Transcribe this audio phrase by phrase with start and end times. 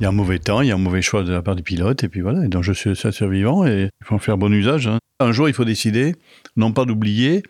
[0.00, 1.56] Il y a un mauvais temps, il y a un mauvais choix de la part
[1.56, 2.44] du pilote, et puis voilà.
[2.44, 4.86] Et donc je suis un survivant et il faut en faire bon usage.
[4.86, 4.98] hein.
[5.18, 6.14] Un jour, il faut décider,
[6.56, 7.42] non pas d'oublier,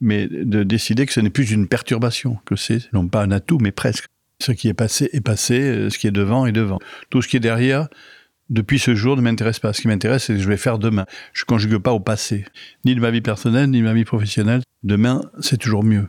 [0.00, 3.58] mais de décider que ce n'est plus une perturbation, que c'est non pas un atout,
[3.60, 4.06] mais presque.
[4.40, 6.78] Ce qui est passé est passé, euh, ce qui est devant est devant.
[7.10, 7.88] Tout ce qui est derrière,
[8.48, 9.74] depuis ce jour, ne m'intéresse pas.
[9.74, 11.04] Ce qui m'intéresse, c'est ce que je vais faire demain.
[11.34, 12.46] Je ne conjugue pas au passé,
[12.86, 14.62] ni de ma vie personnelle, ni de ma vie professionnelle.
[14.82, 16.08] Demain, c'est toujours mieux.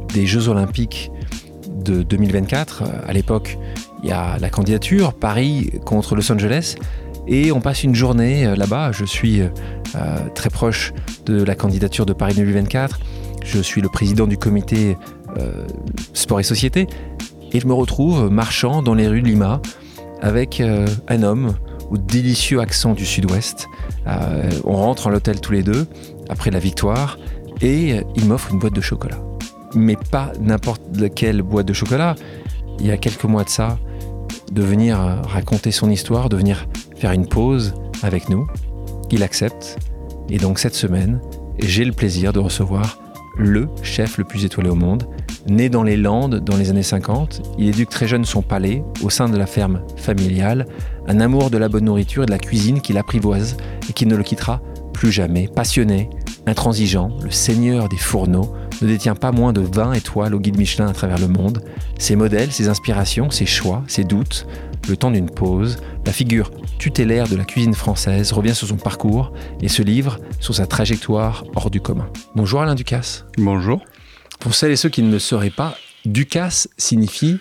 [0.13, 1.11] des Jeux Olympiques
[1.83, 2.83] de 2024.
[3.07, 3.57] À l'époque,
[4.03, 6.75] il y a la candidature, Paris contre Los Angeles,
[7.27, 8.91] et on passe une journée euh, là-bas.
[8.91, 9.49] Je suis euh,
[10.33, 10.93] très proche
[11.25, 12.99] de la candidature de Paris 2024.
[13.43, 14.97] Je suis le président du comité
[15.37, 15.65] euh,
[16.13, 16.87] sport et société,
[17.51, 19.61] et je me retrouve marchant dans les rues de Lima
[20.21, 21.55] avec euh, un homme
[21.89, 23.67] au délicieux accent du sud-ouest.
[24.07, 25.87] Euh, on rentre à l'hôtel tous les deux
[26.29, 27.17] après la victoire,
[27.61, 29.17] et euh, il m'offre une boîte de chocolat
[29.75, 32.15] mais pas n'importe laquelle boîte de chocolat.
[32.79, 33.77] Il y a quelques mois de ça,
[34.51, 38.47] de venir euh, raconter son histoire, de venir faire une pause avec nous.
[39.11, 39.77] Il accepte.
[40.29, 41.19] Et donc cette semaine,
[41.59, 43.01] j'ai le plaisir de recevoir
[43.37, 45.07] le chef le plus étoilé au monde.
[45.47, 49.09] Né dans les Landes dans les années 50, il éduque très jeune son palais au
[49.09, 50.67] sein de la ferme familiale,
[51.07, 53.57] un amour de la bonne nourriture et de la cuisine qui l'apprivoise
[53.89, 54.61] et qui ne le quittera
[54.93, 55.47] plus jamais.
[55.47, 56.09] Passionné,
[56.45, 60.87] intransigeant, le seigneur des fourneaux, ne détient pas moins de 20 étoiles au guide Michelin
[60.87, 61.63] à travers le monde.
[61.99, 64.47] Ses modèles, ses inspirations, ses choix, ses doutes,
[64.89, 69.31] le temps d'une pause, la figure tutélaire de la cuisine française revient sur son parcours
[69.61, 72.09] et se livre sur sa trajectoire hors du commun.
[72.35, 73.25] Bonjour Alain Ducasse.
[73.37, 73.83] Bonjour.
[74.39, 77.37] Pour celles et ceux qui ne le sauraient pas, Ducasse signifie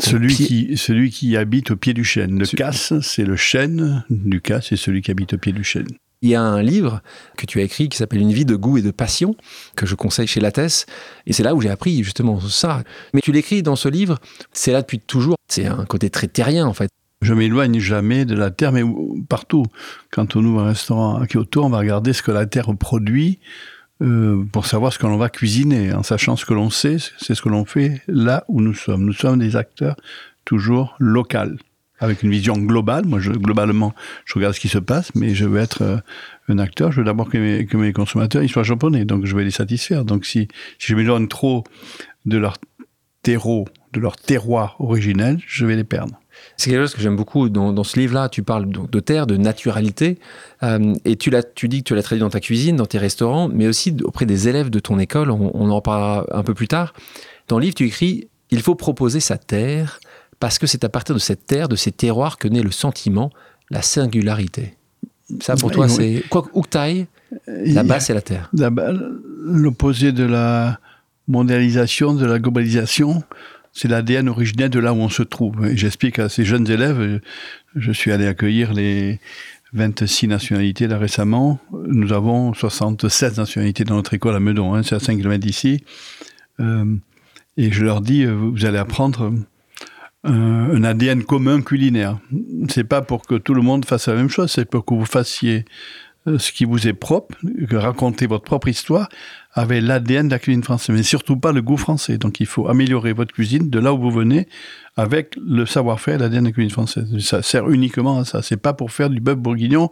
[0.00, 2.38] Celui pied- qui, celui qui habite au pied du chêne.
[2.38, 4.04] Le Ce- casse, c'est le chêne.
[4.10, 5.86] Du casse, c'est celui qui habite au pied du chêne.
[6.20, 7.00] Il y a un livre
[7.36, 9.36] que tu as écrit qui s'appelle Une vie de goût et de passion,
[9.76, 10.86] que je conseille chez Lattès.
[11.26, 12.82] Et c'est là où j'ai appris justement ça.
[13.14, 14.18] Mais tu l'écris dans ce livre,
[14.52, 15.36] c'est là depuis toujours.
[15.48, 16.90] C'est un côté très terrien en fait.
[17.22, 18.82] Je m'éloigne jamais de la terre, mais
[19.28, 19.64] partout.
[20.10, 23.40] Quand on ouvre un restaurant à Kyoto, on va regarder ce que la terre produit
[24.02, 25.92] euh, pour savoir ce que l'on va cuisiner.
[25.92, 29.04] En sachant ce que l'on sait, c'est ce que l'on fait là où nous sommes.
[29.04, 29.96] Nous sommes des acteurs
[30.44, 31.56] toujours locaux,
[32.00, 33.04] avec une vision globale.
[33.06, 33.94] Moi, je, globalement,
[34.24, 35.96] je regarde ce qui se passe, mais je veux être euh,
[36.48, 36.92] un acteur.
[36.92, 40.04] Je veux d'abord que mes, consommateurs ils soient japonais, donc je vais les satisfaire.
[40.04, 40.48] Donc si,
[40.78, 41.64] je m'éloigne trop
[42.26, 42.56] de leur
[43.22, 46.18] terreau, de leur terroir originel, je vais les perdre.
[46.56, 48.28] C'est quelque chose que j'aime beaucoup dans, ce livre-là.
[48.28, 50.18] Tu parles de terre, de naturalité,
[50.62, 51.30] euh, et tu
[51.68, 54.48] dis que tu l'as traduit dans ta cuisine, dans tes restaurants, mais aussi auprès des
[54.48, 55.30] élèves de ton école.
[55.30, 56.92] On, on en parlera un peu plus tard.
[57.48, 59.98] Dans le livre, tu écris Il faut proposer sa terre
[60.40, 63.30] parce que c'est à partir de cette terre, de ces terroirs, que naît le sentiment,
[63.70, 64.74] la singularité.
[65.40, 66.22] Ça, pour toi, c'est.
[66.30, 67.06] Quoi où que t'ailles,
[67.46, 68.50] là-bas, c'est la terre.
[69.44, 70.80] L'opposé de la
[71.26, 73.22] mondialisation, de la globalisation,
[73.72, 75.66] c'est l'ADN originel de là où on se trouve.
[75.66, 77.20] Et j'explique à ces jeunes élèves,
[77.76, 79.20] je suis allé accueillir les
[79.74, 81.58] 26 nationalités là récemment.
[81.86, 85.84] Nous avons 76 nationalités dans notre école à Meudon, hein, c'est à 5 km d'ici.
[86.60, 86.96] Euh,
[87.56, 89.32] et je leur dis, vous allez apprendre
[90.28, 92.18] un, un ADN commun culinaire.
[92.68, 95.06] C'est pas pour que tout le monde fasse la même chose, c'est pour que vous
[95.06, 95.62] fassiez euh,
[96.36, 97.34] ce qui vous est propre,
[97.68, 99.08] que raconter votre propre histoire
[99.52, 102.18] avec l'ADN de la cuisine française, mais surtout pas le goût français.
[102.18, 104.46] Donc il faut améliorer votre cuisine de là où vous venez
[104.96, 107.18] avec le savoir-faire l'ADN de la cuisine française.
[107.18, 108.42] Ça sert uniquement à ça.
[108.42, 109.90] C'est pas pour faire du bœuf bourguignon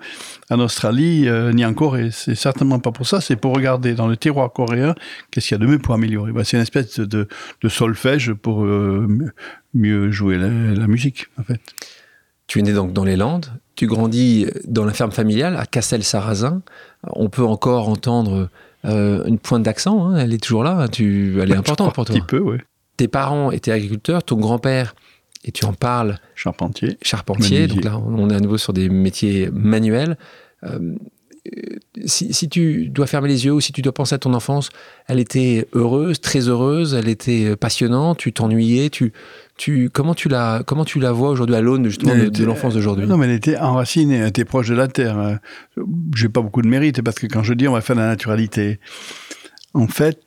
[0.51, 2.11] en Australie euh, ni en Corée.
[2.13, 3.21] C'est certainement pas pour ça.
[3.21, 4.95] C'est pour regarder dans le terroir coréen
[5.31, 6.33] qu'est-ce qu'il y a de mieux pour améliorer.
[6.33, 7.29] Bah, c'est une espèce de,
[7.69, 9.09] solfège pour euh,
[9.75, 11.61] mieux jouer la, la musique, en fait.
[12.47, 13.47] Tu es né donc dans les Landes.
[13.77, 16.63] Tu grandis dans la ferme familiale à Cassel-Sarrazin.
[17.05, 18.49] On peut encore entendre
[18.85, 20.09] euh, une pointe d'accent.
[20.09, 20.89] hein, elle est toujours là.
[20.89, 22.15] Tu, elle est importante pour Un toi.
[22.15, 22.57] petit peu, oui.
[22.97, 24.95] tes parents étaient agriculteurs, ton grand-père,
[25.45, 26.97] et tu en parles, Charpentier.
[27.03, 30.17] charpentier, donc là on est à nouveau sur des métiers manuels.
[30.65, 30.95] Euh,
[32.05, 34.71] si, si tu dois fermer les yeux ou si tu dois penser à ton enfance,
[35.07, 39.13] elle était heureuse, très heureuse, elle était passionnante, tu t'ennuyais, tu,
[39.57, 42.75] tu, comment, tu la, comment tu la vois aujourd'hui à l'aune justement Elle de, l'enfance
[42.75, 43.07] d'aujourd'hui?
[43.07, 45.19] Non, mais elle était enracinée, elle était proche de la terre.
[45.19, 45.83] Euh,
[46.15, 48.09] J'ai pas beaucoup de mérite parce que quand je dis on va faire de la
[48.09, 48.79] naturalité,
[49.75, 50.21] en fait,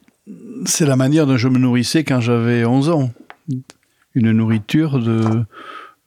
[0.65, 3.11] c'est la manière dont je me nourrissais quand j'avais 11 ans.
[4.15, 5.45] une nourriture de,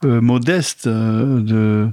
[0.02, 1.88] modeste, de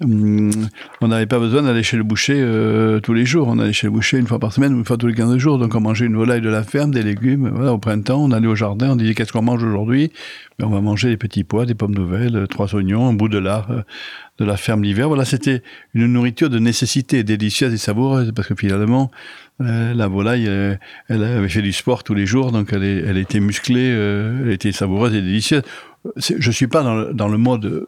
[0.00, 3.48] on n'avait pas besoin d'aller chez le boucher euh, tous les jours.
[3.48, 5.58] On allait chez le boucher une fois par semaine une fois tous les 15 jours.
[5.58, 7.50] Donc on mangeait une volaille de la ferme, des légumes.
[7.52, 10.12] Voilà, au printemps, on allait au jardin, on disait qu'est-ce qu'on mange aujourd'hui?
[10.58, 13.28] Ben, On va manger des petits pois, des pommes nouvelles, euh, trois oignons, un bout
[13.28, 13.82] de lard euh,
[14.38, 15.08] de la ferme l'hiver.
[15.08, 15.64] Voilà, c'était
[15.94, 19.10] une nourriture de nécessité, délicieuse et savoureuse, parce que finalement,
[19.58, 23.88] la volaille, elle, avait fait du sport tous les jours, donc elle, elle était musclée,
[23.88, 25.62] elle était savoureuse et délicieuse.
[26.16, 27.84] Je suis pas dans dans le mode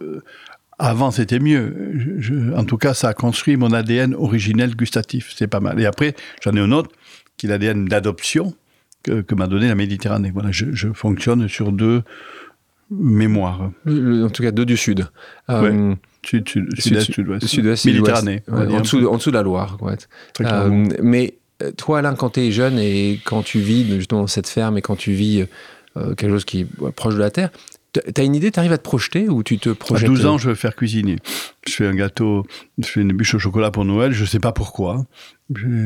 [0.80, 2.52] avant, c'était mieux.
[2.56, 5.32] en tout cas, ça a construit mon ADN originel gustatif.
[5.36, 5.78] C'est pas mal.
[5.78, 6.90] Et après, j'en ai un autre
[7.36, 8.54] qui est l'ADN d'adoption
[9.02, 10.30] que, m'a donné la Méditerranée.
[10.32, 12.02] Voilà, je, fonctionne sur deux
[12.90, 13.70] mémoires.
[13.86, 15.06] En tout cas, deux du sud.
[15.50, 15.94] Euh,
[16.24, 17.46] sud, sud, sud-est, sud-ouest.
[17.46, 18.42] Sud-ouest, Méditerranée.
[18.50, 19.78] en, dessous, en, dessous, de la Loire.
[20.40, 24.48] Euh, mais euh, toi, Alain, quand tu es jeune et quand tu vis justement cette
[24.48, 25.44] ferme et quand tu vis
[26.16, 27.50] quelque chose qui est proche de la terre,
[27.92, 30.50] T'as une idée, t'arrives à te projeter ou tu te projettes À 12 ans, je
[30.50, 31.16] veux faire cuisiner.
[31.66, 32.46] Je fais un gâteau,
[32.78, 35.06] je fais une bûche au chocolat pour Noël, je sais pas pourquoi.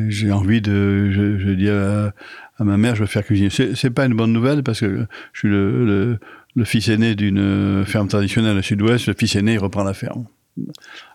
[0.08, 2.12] J'ai envie de, je, dis à,
[2.58, 3.48] ma mère, je veux faire cuisiner.
[3.50, 6.18] C'est pas une bonne nouvelle parce que je suis le,
[6.54, 9.06] le, fils aîné d'une ferme traditionnelle au sud-ouest.
[9.06, 10.26] Le fils aîné, il reprend la ferme.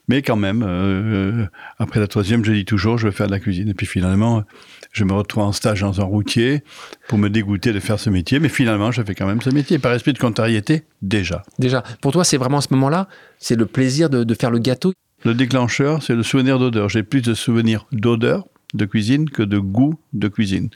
[0.07, 1.45] Mais quand même, euh,
[1.77, 3.69] après la troisième, je dis toujours, je veux faire de la cuisine.
[3.69, 4.43] Et puis finalement,
[4.91, 6.63] je me retrouve en stage dans un routier
[7.07, 9.79] pour me dégoûter de faire ce métier, mais finalement, je fais quand même ce métier
[9.79, 11.43] par esprit de contrariété, déjà.
[11.59, 11.83] Déjà.
[12.01, 13.07] Pour toi, c'est vraiment à ce moment-là,
[13.37, 14.93] c'est le plaisir de, faire le gâteau?
[15.25, 16.89] Le déclencheur, c'est le souvenir d'odeur.
[16.89, 20.69] J'ai plus de souvenirs d'odeur de cuisine que de goût de cuisine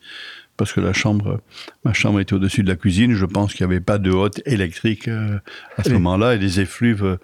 [0.57, 1.41] parce que la chambre,
[1.83, 3.13] ma chambre était au-dessus de la cuisine.
[3.13, 5.39] Je pense qu'il n'y avait pas de hotte électrique euh,
[5.77, 7.17] à ce moment-là et les effluves euh,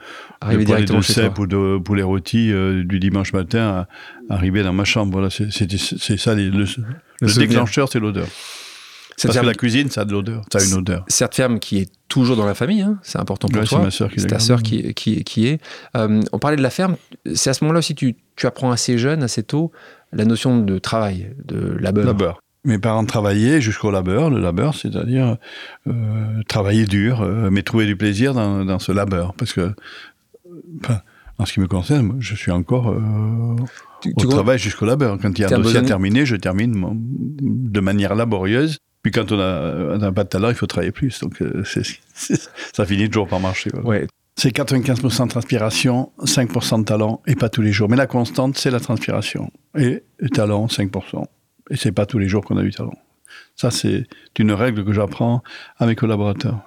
[0.52, 3.86] de poêlées de cèpe ou de poulet rôti euh, du dimanche matin
[4.30, 5.12] arrivaient dans ma chambre.
[5.12, 8.28] Voilà, c'est ça le, déclencheur, c'est l'odeur.
[9.22, 11.04] Parce que la cuisine, ça a de l'odeur, ça a une odeur.
[11.08, 13.90] Cette ferme qui est toujours dans la famille, hein, c'est important pour toi.
[13.92, 15.62] C'est ta sœur qui, qui, qui, est.
[15.94, 16.96] on parlait de la ferme,
[17.36, 19.72] c'est à ce moment-là aussi que tu, tu, apprends assez jeune, assez tôt,
[20.14, 22.06] la notion de travail, de labeur.
[22.06, 25.38] Labeur mes parents travaillaient jusqu'au labeur, le labeur, c'est-à-dire
[25.88, 29.34] euh, travailler dur, euh, mais trouver du plaisir dans, ce labeur.
[29.34, 29.74] Parce que,
[31.38, 33.56] en ce qui me concerne, je suis encore euh,
[34.06, 35.18] au travail jusqu'au labeur.
[35.22, 37.00] Quand il y a un dossier à terminer, je termine
[37.42, 38.78] de manière laborieuse.
[39.02, 41.22] Puis quand on n'a pas de talent, il faut travailler plus.
[41.22, 41.42] Donc
[42.74, 43.72] ça finit toujours par marcher.
[44.36, 47.90] C'est 95% de transpiration, 5% de talent, et pas tous les jours.
[47.90, 49.52] Mais la constante, c'est la transpiration.
[49.78, 51.26] Et le talent, 5%.
[51.70, 52.94] Et c'est pas tous les jours qu'on a du talent.
[53.56, 54.06] Ça, c'est
[54.38, 55.44] une règle que j'apprends
[55.78, 56.66] à mes collaborateurs.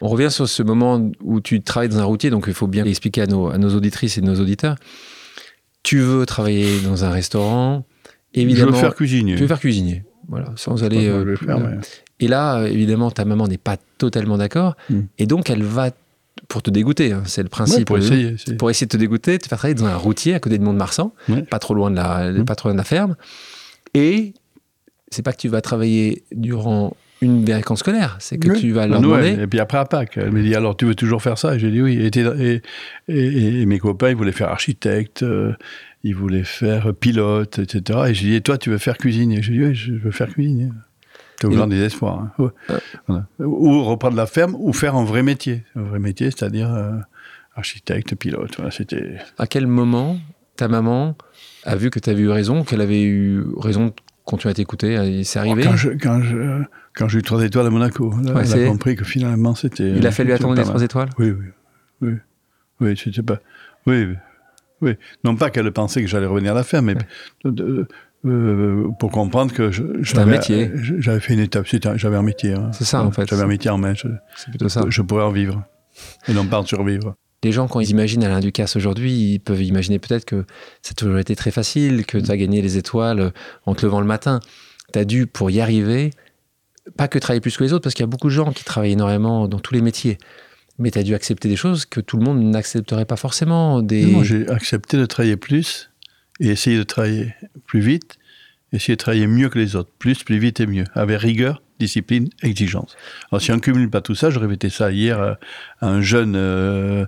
[0.00, 2.84] On revient sur ce moment où tu travailles dans un routier, donc il faut bien
[2.84, 4.76] expliquer à nos, à nos auditrices et nos auditeurs.
[5.82, 7.86] Tu veux travailler dans un restaurant,
[8.34, 8.72] évidemment.
[8.72, 9.34] Je veux faire cuisiner.
[9.36, 11.06] Tu veux faire cuisiner, voilà, sans aller.
[11.08, 11.34] Euh,
[12.20, 15.02] et là, évidemment, ta maman n'est pas totalement d'accord, hmm.
[15.18, 15.90] et donc elle va
[16.48, 17.86] pour te dégoûter, hein, c'est le principe.
[17.86, 20.58] pour, essayer, pour essayer de te dégoûter, te faire travailler dans un routier à côté
[20.58, 21.12] de Mont-de-Marsan,
[21.50, 22.44] pas trop loin de la, hmm.
[22.44, 23.16] pas trop loin de la ferme.
[23.96, 24.34] Et
[25.10, 29.00] c'est pas que tu vas travailler durant une vacances scolaire, c'est que tu vas leur
[29.00, 29.38] demander.
[29.40, 31.54] Et puis après à Pâques, elle me dit alors tu veux toujours faire ça?
[31.54, 31.98] Et j'ai dit oui.
[31.98, 32.62] Et,
[33.08, 35.54] et, mes copains ils voulaient faire architecte, euh,
[36.02, 38.00] ils voulaient faire pilote, etc.
[38.08, 40.28] Et j'ai dit et toi tu veux faire cuisinier J'ai dit oui, je veux faire
[40.28, 40.68] cuisinier.
[41.40, 42.28] C'est au grand désespoir.
[42.38, 42.52] Hein.
[43.10, 43.20] Euh.
[43.38, 45.64] Ou reprendre la ferme ou faire un vrai métier.
[45.74, 46.92] Un vrai métier, c'est-à-dire euh,
[47.54, 48.56] architecte, pilote.
[48.56, 49.16] Voilà, c'était.
[49.38, 50.18] À quel moment
[50.56, 51.14] ta maman
[51.66, 53.92] a vu que tu avais eu raison, qu'elle avait eu raison
[54.24, 56.62] quand tu as t'écouter C'est arrivé Quand je, quand, je,
[56.94, 59.90] quand j'ai eu trois étoiles à Monaco, elle a compris que finalement c'était.
[59.90, 61.10] Il a fallu attendre les trois étoiles?
[61.18, 61.46] Oui, oui.
[62.02, 62.12] Oui,
[62.80, 63.40] oui c'était pas.
[63.86, 64.14] Oui,
[64.80, 64.96] oui.
[65.24, 66.96] Non pas qu'elle pensait que j'allais revenir à la ferme, mais
[68.24, 72.54] euh, pour comprendre que j'avais fait une étape, j'avais un métier.
[72.54, 72.70] Hein.
[72.72, 73.28] C'est ça en fait.
[73.28, 73.94] J'avais un métier en main.
[73.94, 74.84] C'est plutôt ça.
[74.88, 75.62] Je pourrais en vivre
[76.28, 77.16] et non pas en survivre
[77.46, 80.44] les gens, quand ils imaginent Alain Ducasse aujourd'hui, ils peuvent imaginer peut-être que
[80.82, 83.32] ça a toujours été très facile, que tu as gagné les étoiles
[83.66, 84.40] en te levant le matin.
[84.92, 86.10] Tu as dû, pour y arriver,
[86.96, 88.64] pas que travailler plus que les autres, parce qu'il y a beaucoup de gens qui
[88.64, 90.18] travaillent énormément dans tous les métiers.
[90.78, 93.80] Mais tu as dû accepter des choses que tout le monde n'accepterait pas forcément.
[93.88, 95.90] J'ai accepté de travailler plus
[96.40, 97.32] et essayer de travailler
[97.64, 98.18] plus vite,
[98.72, 99.90] essayer de travailler mieux que les autres.
[100.00, 102.96] Plus, plus vite et mieux, avec rigueur discipline, exigence.
[103.30, 105.38] Alors si on ne cumule pas tout ça, je répétais ça hier à
[105.86, 107.06] un jeune euh,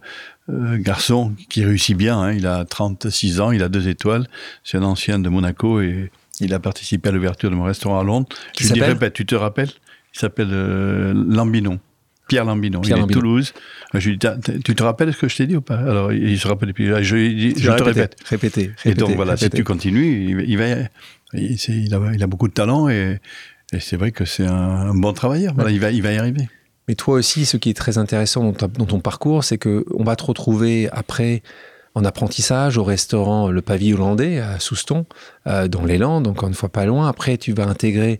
[0.51, 2.33] euh, garçon qui réussit bien, hein.
[2.33, 4.27] il a 36 ans, il a deux étoiles,
[4.65, 6.11] c'est un ancien de Monaco et
[6.41, 8.29] il a participé à l'ouverture de mon restaurant à Londres.
[8.59, 9.71] je lui répète, tu te rappelles?
[10.15, 11.81] Il s'appelle euh, Lambinon.
[12.29, 13.55] Pierre Lambinon, il est de Toulouse.
[13.95, 14.27] Je lui dis,
[14.65, 15.79] tu te rappelles ce que je t'ai dit ou pas?
[15.79, 18.17] Alors, il se rappelle, puis je, je, je te répète.
[18.27, 20.67] Répétez, Et donc, voilà, si tu continues, il, va,
[21.33, 23.19] il, a, il, a, beaucoup de talent et,
[23.73, 25.55] et c'est vrai que c'est un, bon travailleur.
[25.69, 26.49] Il, va, il va y arriver.
[26.89, 30.17] Mais toi aussi, ce qui est très intéressant dans, ton parcours, c'est que on va
[30.17, 31.43] te retrouver après
[31.95, 35.05] en apprentissage au restaurant Le Pavillon Hollandais à Souston,
[35.47, 37.09] euh, dans les Landes, encore une fois pas loin.
[37.09, 38.19] Après, tu vas intégrer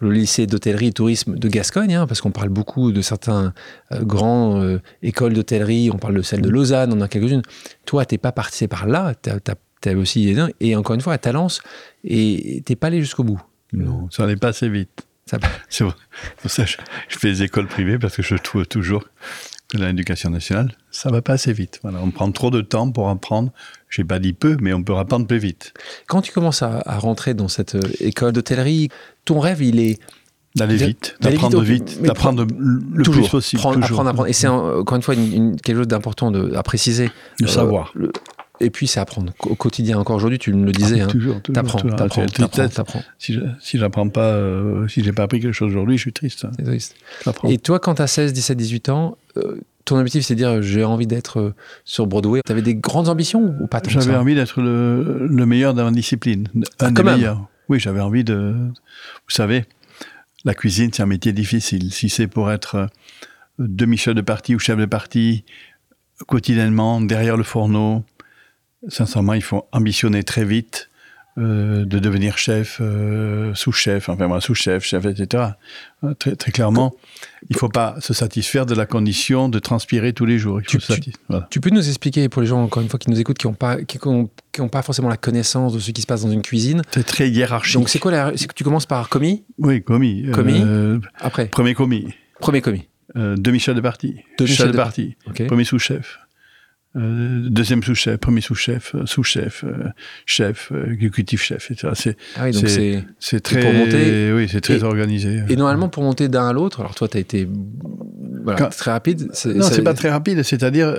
[0.00, 3.52] le lycée d'hôtellerie et tourisme de Gascogne, hein, parce qu'on parle beaucoup de certains
[3.92, 7.42] euh, grands euh, écoles d'hôtellerie, on parle de celle de Lausanne, on en a quelques-unes.
[7.84, 9.38] Toi, t'es pas parti par là, t'as
[9.86, 11.60] as, aussi et encore une fois à Talence,
[12.04, 13.40] et t'es pas allé jusqu'au bout.
[13.72, 14.90] Non, ça n'est pas assez vite.
[15.26, 15.94] Ça- C'est pour
[16.50, 16.70] ça que
[17.08, 19.04] je, fais des écoles privées parce que je trouve toujours
[19.68, 21.78] que l'éducation nationale, ça va pas assez vite.
[21.82, 23.52] Voilà, on prend trop de temps pour apprendre.
[23.90, 25.74] J'ai pas dit peu, mais on peut apprendre plus vite.
[26.06, 28.88] Quand tu commences à, à rentrer dans cette euh, école d'hôtellerie,
[29.26, 29.98] ton rêve, il est
[30.56, 33.60] D'aller vite, d'apprendre vite, d'apprendre le toujours plus possible.
[33.60, 34.00] prendre, toujours.
[34.00, 34.28] apprendre, apprendre.
[34.28, 37.10] Et c'est encore une fois une- une- quelque chose d'important de- à préciser.
[37.38, 37.92] Le Euh, savoir.
[37.94, 38.10] le-
[38.60, 39.98] et puis c'est apprendre au quotidien.
[39.98, 41.00] Encore aujourd'hui, tu me le disais.
[41.00, 41.06] Ah, hein.
[41.08, 43.02] toujours, toujours, T'apprends, t'apprends, t'apprends, t'apprends.
[43.18, 46.12] Si je si j'apprends pas, euh, si j'ai pas appris quelque chose aujourd'hui, je suis
[46.12, 46.44] triste.
[46.44, 46.50] hein.
[46.64, 46.94] Triste.
[47.48, 50.60] Et toi, quand tu as 16, 17, 18 ans, euh, ton objectif, c'est de dire
[50.62, 52.40] j'ai envie d'être euh, sur Broadway.
[52.44, 55.90] Tu avais des grandes ambitions ou pas J'avais envie d'être le, le meilleur dans ma
[55.90, 56.48] discipline.
[56.80, 57.48] Ah, Un quand des meilleurs.
[57.68, 58.54] Oui, j'avais envie de.
[58.54, 59.64] Vous savez,
[60.44, 61.92] la cuisine, c'est un métier difficile.
[61.92, 62.86] Si c'est pour être euh,
[63.58, 65.44] demi-chef de partie ou chef de partie
[66.26, 68.04] quotidiennement derrière le fourneau,
[68.88, 70.90] sincèrement, il faut ambitionner très vite
[71.36, 75.44] euh, de devenir chef, euh, sous-chef, enfin moi, sous-chef, chef, etc.
[76.02, 76.96] Euh, Très, très clairement,
[77.48, 80.60] il ne faut pas se satisfaire de la condition de transpirer tous les jours.
[80.60, 81.46] Il faut Tu- se satis- voilà.
[81.50, 83.52] Tu peux nous expliquer, pour les gens, encore une fois, qui nous écoutent, qui n'ont
[83.54, 86.30] pas, qui ont- qui ont pas forcément la connaissance de ce qui se passe dans
[86.32, 86.82] une cuisine.
[86.90, 87.74] C'est très hiérarchique.
[87.74, 90.26] Donc, c'est quoi la, c'est que tu commences par commis, Oui, commis.
[90.32, 90.60] Commis.
[90.60, 92.08] Euh, après, premier commis.
[92.40, 92.88] premier commis.
[93.14, 94.16] Demi-chef de partie.
[94.38, 95.16] Demi-chef chef de partie.
[95.46, 96.18] Premier sous-chef.
[96.96, 99.88] Euh, deuxième sous-chef, premier sous-chef, euh, sous-chef, euh,
[100.24, 101.92] chef, exécutif chef, etc.
[101.94, 102.52] C'est, Ah oui,
[103.42, 105.42] très, pour monter- oui, c'est très et- organisé.
[105.50, 107.46] Et normalement, pour monter d'un à l'autre, alors toi, tu as été
[108.42, 109.30] voilà, Quand- très rapide.
[109.54, 110.42] non, c'est pas très rapide.
[110.42, 110.96] C'est-à-dire,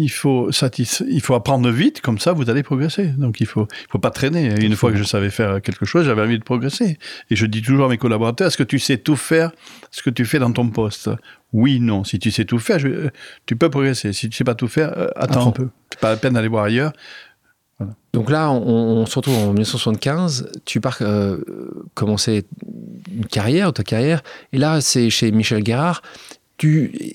[0.00, 3.08] il faut satis- il faut apprendre vite, comme ça, vous allez progresser.
[3.18, 4.54] Donc, il faut, il faut pas traîner.
[4.64, 6.98] Une fois que je savais faire quelque chose, j'avais envie de progresser.
[7.30, 9.50] Et je dis toujours à mes collaborateurs, est-ce que tu sais tout faire,
[9.90, 11.10] ce que tu fais dans ton poste?
[11.52, 12.04] Oui, non.
[12.04, 13.10] Si tu sais tout faire, je- euh,
[13.46, 14.12] tu peux progresser.
[14.12, 15.48] Si tu sais pas tout faire, euh, attends Apprends.
[15.48, 15.68] un peu.
[15.92, 16.92] C'est pas la peine d'aller voir ailleurs.
[18.12, 20.50] Donc là, on, on se retrouve en 1975.
[20.64, 21.38] Tu pars euh,
[21.94, 22.44] commencer
[23.14, 24.22] une carrière, ta carrière.
[24.52, 26.02] Et là, c'est chez Michel Guérard.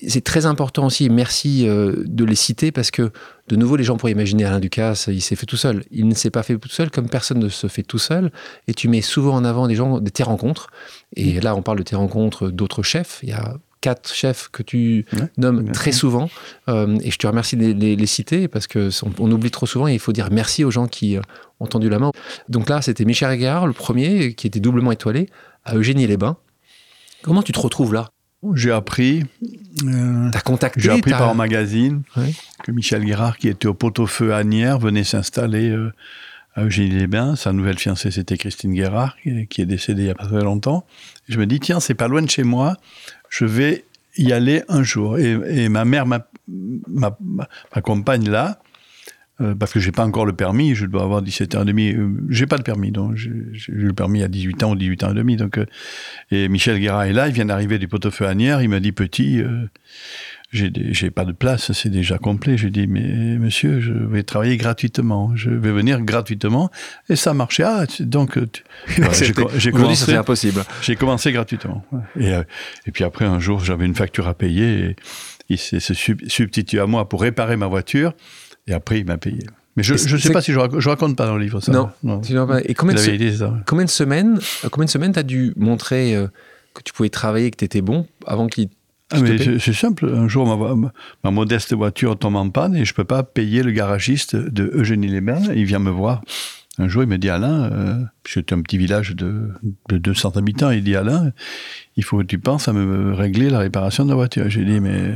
[0.06, 3.10] C'est très important aussi, merci euh, de les citer parce que
[3.48, 5.84] de nouveau, les gens pourraient imaginer Alain Ducasse, il s'est fait tout seul.
[5.90, 8.32] Il ne s'est pas fait tout seul comme personne ne se fait tout seul.
[8.68, 10.68] Et tu mets souvent en avant des gens, des tes rencontres.
[11.14, 13.20] Et là, on parle de tes rencontres d'autres chefs.
[13.22, 16.30] Il y a quatre chefs que tu Ouais, nommes très souvent.
[16.70, 19.50] Euh, et je te remercie de les, les- les citer parce que on, on oublie
[19.50, 21.20] trop souvent et il faut dire merci aux gens qui euh,
[21.60, 22.10] ont tendu la main.
[22.48, 25.28] Donc là, c'était Michel Guérard, le premier, qui était doublement étoilé,
[25.66, 26.38] à Eugénie-les-Bains.
[27.22, 28.08] Comment tu te retrouves là?
[28.54, 29.24] J'ai appris,
[29.86, 32.32] euh, T'as contacté j'ai appris par un magazine Ouais.
[32.62, 35.92] que Michel Guérard, qui était au pot-au-feu à Agnières, venait s'installer euh,
[36.54, 37.36] à Eugénie-les-Bains.
[37.36, 40.26] Sa nouvelle fiancée, c'était Christine Guérard, qui est, qui est décédée il n'y a pas
[40.26, 40.84] très longtemps.
[41.28, 42.76] Je me dis, tiens, c'est pas loin de chez moi,
[43.30, 43.84] je vais
[44.16, 45.18] y aller un jour.
[45.18, 48.60] Et, et ma mère m'a- m'a- m'a- m'accompagne là,
[49.40, 51.92] euh, parce que j'ai pas encore le permis, je dois avoir 17 ans et demi.
[51.92, 55.04] Euh, j'ai pas le permis, donc j'ai eu le permis à 18 ans ou 18
[55.04, 55.36] ans et demi.
[55.36, 55.66] Donc, euh,
[56.30, 58.92] et Michel Guérard est là, il vient d'arriver du pot-au-feu à Agnières, il m'a dit,
[58.92, 59.66] petit, euh,
[60.52, 62.56] j'ai pas de place, c'est déjà complet.
[62.56, 66.70] J'ai dit, mais monsieur, je vais travailler gratuitement, je vais venir gratuitement.
[67.08, 67.64] Et ça marchait.
[67.64, 68.46] Ah, donc, euh,
[69.58, 70.62] j'ai commencé, c'est impossible.
[70.80, 71.84] j'ai commencé gratuitement.
[72.20, 72.30] Et,
[72.86, 74.96] et puis après, un jour, j'avais une facture à payer et
[75.48, 78.14] il s'est se sub- substitué à moi pour réparer ma voiture.
[78.66, 79.44] Et après, il m'a payé.
[79.76, 81.60] Mais je ne c'est- sais pas si je raconte, je raconte pas dans le livre
[81.60, 81.72] ça.
[82.02, 82.20] Non.
[82.20, 83.52] Tu pas- Et combien de, se- c'est ça.
[83.66, 86.28] combien de semaines, euh, combien de semaines t'as dû montrer euh,
[86.74, 88.68] que tu pouvais travailler, que t'étais bon avant qu'il
[89.10, 90.08] Ah, c'est c'est simple.
[90.14, 90.92] Un jour, ma,
[91.24, 95.52] ma modeste voiture tombe en panne et je peux pas payer le garagiste de Eugénie-les-Bains.
[95.54, 96.22] Il vient me voir.
[96.78, 97.94] Un jour, il me dit Alain, euh,
[98.26, 99.50] c'était un petit village de,
[99.88, 100.70] de 200 habitants.
[100.70, 101.32] Il dit Alain,
[101.96, 104.48] il faut que tu penses à me régler la réparation de la voiture.
[104.48, 105.12] J'ai dit mais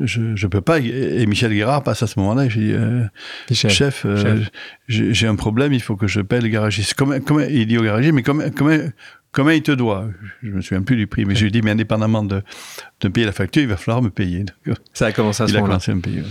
[0.00, 0.78] je, je peux pas.
[0.80, 2.48] Et Michel Guérard passe à ce moment-là.
[2.48, 3.04] J'ai dit euh,
[3.52, 3.72] chef?
[3.72, 4.50] chef, euh, Chef.
[4.88, 5.72] j'ai un problème.
[5.72, 6.94] Il faut que je paye le garagiste.
[6.94, 8.76] Comment, comment- il dit au garagiste, mais comment, comment,
[9.32, 10.08] comment il te doit?
[10.42, 12.42] Je me souviens plus du prix, mais je lui dis, mais indépendamment de,
[13.00, 14.44] de payer la facture, il va falloir me payer.
[14.66, 15.74] Donc, Ça a commencé à ce il a moment-là.
[15.74, 16.22] commencé à me payer.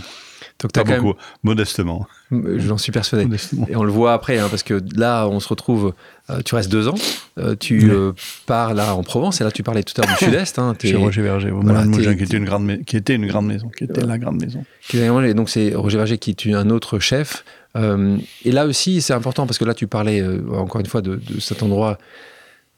[0.62, 2.06] Donc Pas quand beaucoup, modestement.
[2.32, 3.28] j'en suis persuadé.
[3.70, 5.94] Et on le voit après, hein, parce que là, on se retrouve.
[6.30, 6.96] euh, tu restes deux ans.
[7.38, 8.12] euh, tu euh,
[8.46, 9.40] pars là en Provence.
[9.40, 10.60] Et là, tu parlais tout à l'heure du Sud-Est.
[10.60, 13.48] Hein, Chez Roger Verger, au voilà, Moulin qui était une grande, qui était une grande
[13.48, 14.64] maison, qui était la grande maison.
[14.94, 17.46] Et donc c'est Roger Verger qui est un autre chef.
[17.76, 20.22] Et là aussi, c'est important parce que là, tu parlais
[20.54, 21.98] encore une fois de, de cet endroit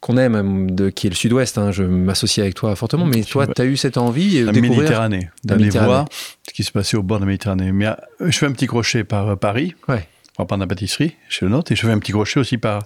[0.02, 1.58] qu'on aime, de, qui est le sud-ouest.
[1.58, 4.52] hein, je m'associe avec toi fortement, mais toi, tu as eu cette envie de La
[4.52, 4.80] découvrir.
[4.82, 6.06] Méditerranée, d'aller voir
[6.48, 7.72] ce qui se passait au bord de la Méditerranée.
[7.72, 10.08] Mais euh, je fais un petit crochet par euh, Paris, Ouais.
[10.36, 12.84] pour prendre la pâtisserie, chez le nôtre, et je fais un petit crochet aussi par,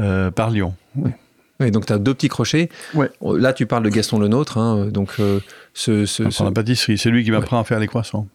[0.00, 0.74] euh, par Lyon.
[1.60, 2.68] Oui, donc tu as deux petits crochets.
[2.94, 3.08] Ouais.
[3.22, 4.58] Là, tu parles de Gaston Le Nôtre.
[4.58, 5.40] hein, donc, euh,
[5.74, 8.26] ce, ce- Pour ce- prendre la pâtisserie, c'est lui qui m'apprend à faire les croissants.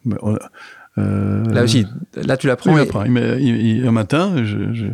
[1.00, 1.88] Euh, là aussi,
[2.23, 2.71] là, tu Oui, l'apprends.
[2.77, 3.03] et- m'apprend.
[3.05, 4.85] Il me- il- il- un matin, je, je,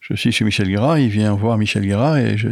[0.00, 2.48] je suis chez Michel Guérard, il vient voir Michel Guérard et je,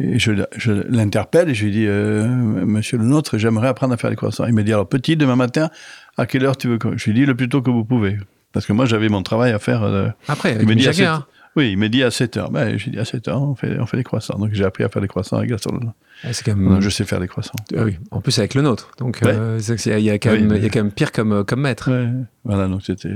[0.00, 3.96] et je, je l'interpelle et je lui dis euh, Monsieur le nôtre, j'aimerais apprendre à
[3.96, 4.46] faire les croissants.
[4.46, 5.70] Il me dit Alors, petit, demain matin,
[6.16, 6.96] à quelle heure tu veux que.
[6.98, 8.18] Je lui dis Le plus tôt que vous pouvez.
[8.52, 9.84] Parce que moi, j'avais mon travail à faire.
[9.84, 11.28] euh, Après, il me dit Michel 7 Guérard.
[11.56, 12.50] Oui, il me dit à 7 heures.
[12.50, 14.38] Ben, j'ai dit à 7 heures, on fait, on fait les croissants.
[14.38, 15.94] Donc, j'ai appris à faire les croissants avec Gaston Lenôtre.
[16.22, 16.68] Ah, C'est quand même.
[16.68, 17.56] Non, Je sais faire les croissants.
[17.76, 18.92] Ah oui, en plus avec le nôtre.
[18.98, 19.32] Donc, Ouais.
[19.34, 21.32] euh, il y, a quand Oui, même- mais- il y a quand même pire comme,
[21.32, 22.08] euh, comme maître Ouais.
[22.44, 23.12] Voilà, donc c'était.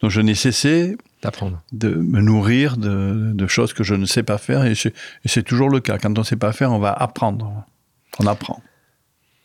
[0.00, 1.62] Donc, je n'ai cessé d'apprendre.
[1.72, 4.66] de me nourrir de, de choses que je ne sais pas faire.
[4.66, 4.74] Et,
[5.24, 5.96] c'est toujours le cas.
[5.98, 7.64] Quand on ne sait pas faire, on va apprendre.
[8.18, 8.62] On apprend.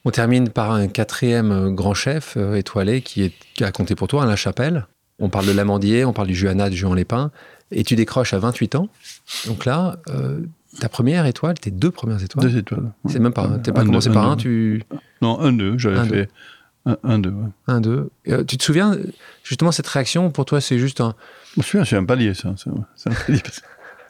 [0.03, 4.07] On termine par un quatrième euh, grand chef étoilé qui, est, qui a compté pour
[4.09, 4.85] toi, Alain Chapelle.
[5.19, 7.31] On parle de l'amandier, on parle du Juana, du Juan Lépin.
[7.71, 8.87] Et tu décroches à 28 ans.
[9.45, 10.39] Donc là, euh,
[10.79, 12.47] ta première étoile, tes deux premières étoiles.
[12.49, 12.91] Deux étoiles.
[13.07, 14.41] C'est même pas, t'es pas Un, commencé deux, par un, un, deux.
[14.41, 14.83] tu.
[15.21, 15.77] Non, un, deux.
[15.77, 16.29] J'avais Un, fait
[16.85, 17.31] un, un, deux.
[17.31, 17.49] ouais.
[17.67, 18.09] Un, deux.
[18.29, 18.95] Euh, tu te souviens,
[19.43, 21.15] justement, cette réaction, pour toi, c'est juste un.
[21.55, 22.53] Je me souviens, c'est un palier, ça.
[22.95, 23.41] C'est un palier.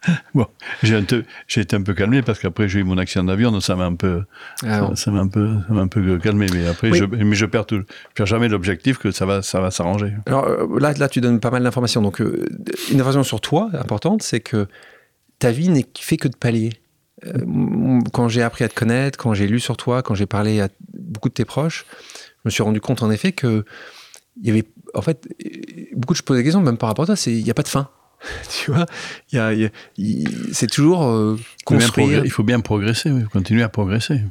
[0.33, 0.47] Bon,
[0.83, 3.85] j'ai été un peu calmé parce qu'après j'ai eu mon accident d'avion, donc ça m'a
[3.85, 4.23] un peu,
[4.65, 6.47] Ah, ça- m'a un peu, ça m'a un peu calmé.
[6.53, 6.99] Mais après, Oui.
[6.99, 10.13] je, mais je perds tout, je perds jamais l'objectif que ça va, ça va s'arranger.
[10.25, 12.01] Alors euh, là, là, tu donnes pas mal d'informations.
[12.01, 12.45] Donc, euh,
[12.91, 14.67] une information sur toi importante, c'est que
[15.39, 16.73] ta vie n'est fait que de paliers.
[17.25, 20.61] Euh, quand j'ai appris à te connaître, quand j'ai lu sur toi, quand j'ai parlé
[20.61, 23.65] à beaucoup de tes proches, je me suis rendu compte en effet que
[24.39, 25.27] il y avait, en fait,
[25.95, 27.55] beaucoup de je pose des questions, même par rapport à toi, c'est il n'y a
[27.55, 27.89] pas de fin.
[28.49, 28.85] tu vois,
[29.31, 32.25] il y a- il y a- il- c'est toujours euh, Il faut bien construire.
[32.25, 34.21] il faut bien progresser, oui, continuer à progresser.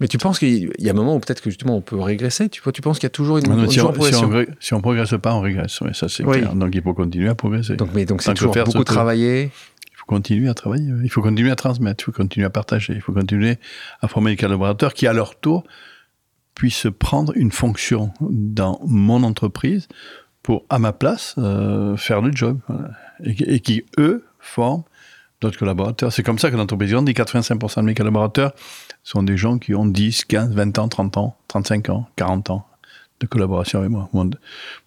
[0.00, 2.48] Mais tu penses qu'il y a un moment où peut-être que justement on peut régresser
[2.48, 4.14] Tu vois, tu penses qu'il y a toujours une, Ah non, une si, on, si,
[4.14, 5.80] on, si on progresse pas, on régresse.
[5.92, 6.38] ça c'est Oui.
[6.38, 6.54] clair.
[6.54, 7.74] Donc il faut continuer à progresser.
[7.76, 9.50] Donc, mais donc c'est toujours faire beaucoup travailler.
[9.90, 12.92] Il faut continuer à travailler, il faut continuer à transmettre, il faut continuer à partager,
[12.94, 13.58] il faut continuer
[14.00, 15.64] à former des collaborateurs qui, à leur tour,
[16.54, 19.88] puissent prendre une fonction dans mon entreprise
[20.48, 22.58] pour, à ma place, euh, faire le job.
[22.68, 22.88] voilà.
[23.22, 24.82] Et, qui- et qui, eux, forment
[25.42, 26.10] d'autres collaborateurs.
[26.10, 27.12] C'est comme ça que l'entreprise grandit.
[27.12, 28.52] 85% de mes collaborateurs
[29.04, 32.66] sont des gens qui ont 10, 15, 20 ans, 30 ans, 35 ans, 40 ans
[33.20, 34.08] de collaboration avec moi.
[34.14, 34.30] Mon,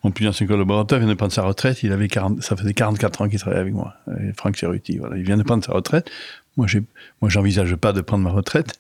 [0.04, 1.84] mon plus ancien collaborateur vient de prendre sa retraite.
[1.84, 3.94] Il avait 40, ça faisait 44 ans qu'il travaillait avec moi.
[4.20, 5.16] Et Franck Cerruti, voilà.
[5.18, 6.10] Il vient de prendre sa retraite.
[6.58, 6.82] Moi, j'ai,
[7.22, 8.74] moi, j'envisage pas de prendre ma retraite.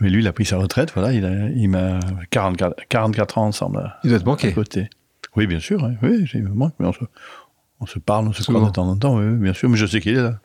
[0.00, 0.90] Mais lui, il a pris sa retraite.
[0.94, 1.12] Voilà.
[1.12, 3.78] Il a, il m'a 44, 44 ans ensemble.
[3.78, 4.90] à- Il doit te à côté.
[5.36, 5.82] Oui, bien sûr.
[6.02, 7.04] Oui, oui moi, mais on se,
[7.80, 9.18] on se parle, on se croise de temps en temps.
[9.18, 9.68] Oui, oui, bien sûr.
[9.68, 10.40] Mais je sais qu'il est là.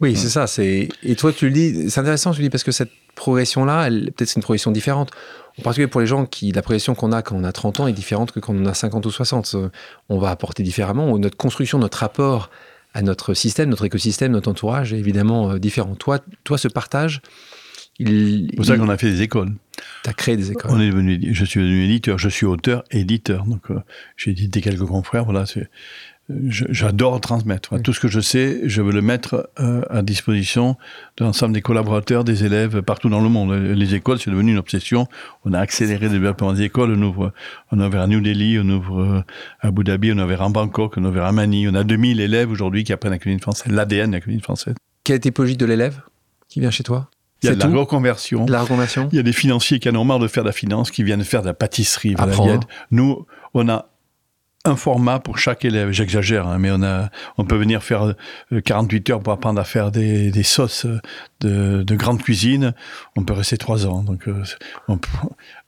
[0.00, 0.46] Oui, c'est ça.
[0.46, 1.90] C'est et toi tu le dis.
[1.90, 5.10] C'est intéressant, tu le dis parce que cette progression-là, peut-être c'est une progression différente.
[5.58, 7.86] En particulier pour les gens qui, la progression qu'on a quand on a 30 ans
[7.86, 9.52] est différente que quand on a 50 ou 60.
[9.54, 9.68] Euh,
[10.08, 11.18] On va apporter différemment.
[11.18, 12.50] Notre construction, notre rapport
[12.94, 15.94] à notre système, notre écosystème, notre entourage est évidemment euh, différent.
[15.94, 17.22] Toi, toi, ce partage,
[17.98, 19.52] C'est pour ça qu'on a fait des écoles.
[20.06, 20.70] as créé des écoles.
[20.72, 23.44] On est devenu, je suis devenu éditeur, je suis auteur, éditeur.
[23.44, 23.80] Donc, euh,
[24.16, 25.24] j'ai édité quelques confrères.
[25.24, 25.64] Voilà, euh,
[26.48, 27.68] j'adore transmettre.
[27.70, 27.84] Voilà, Oui.
[27.84, 30.76] Tout ce que je sais, je veux le mettre euh, à disposition
[31.18, 33.52] de l'ensemble des collaborateurs, des élèves partout dans le monde.
[33.52, 35.06] Les écoles, c'est devenu une obsession.
[35.44, 36.94] On a accéléré le développement des écoles.
[36.96, 37.32] On ouvre,
[37.70, 39.24] on a ouvert à New Delhi, on ouvre
[39.60, 41.68] à Abu Dhabi, on a ouvert à Bangkok, on a ouvert à Manille.
[41.68, 44.74] On a 2000 élèves aujourd'hui qui apprennent la cuisine française, l'ADN de la cuisine française.
[45.04, 46.00] Quelle est la typologie de l'élève
[46.48, 47.10] qui vient chez toi?
[47.42, 48.44] Il y a de la tout reconversion.
[48.44, 50.48] De la reconversion Il y a des financiers qui en ont marre de faire de
[50.48, 52.14] la finance, qui viennent faire de la pâtisserie.
[52.16, 53.91] Voilà, nous, on a
[54.64, 55.90] un format pour chaque élève.
[55.90, 58.14] J'exagère, hein, mais on, a, on peut venir faire
[58.52, 61.00] euh, 48 heures pour apprendre à faire des, des sauces euh,
[61.40, 62.72] de, de grande cuisine.
[63.16, 64.02] On peut rester trois ans.
[64.04, 64.34] Donc, euh,
[64.86, 64.98] on,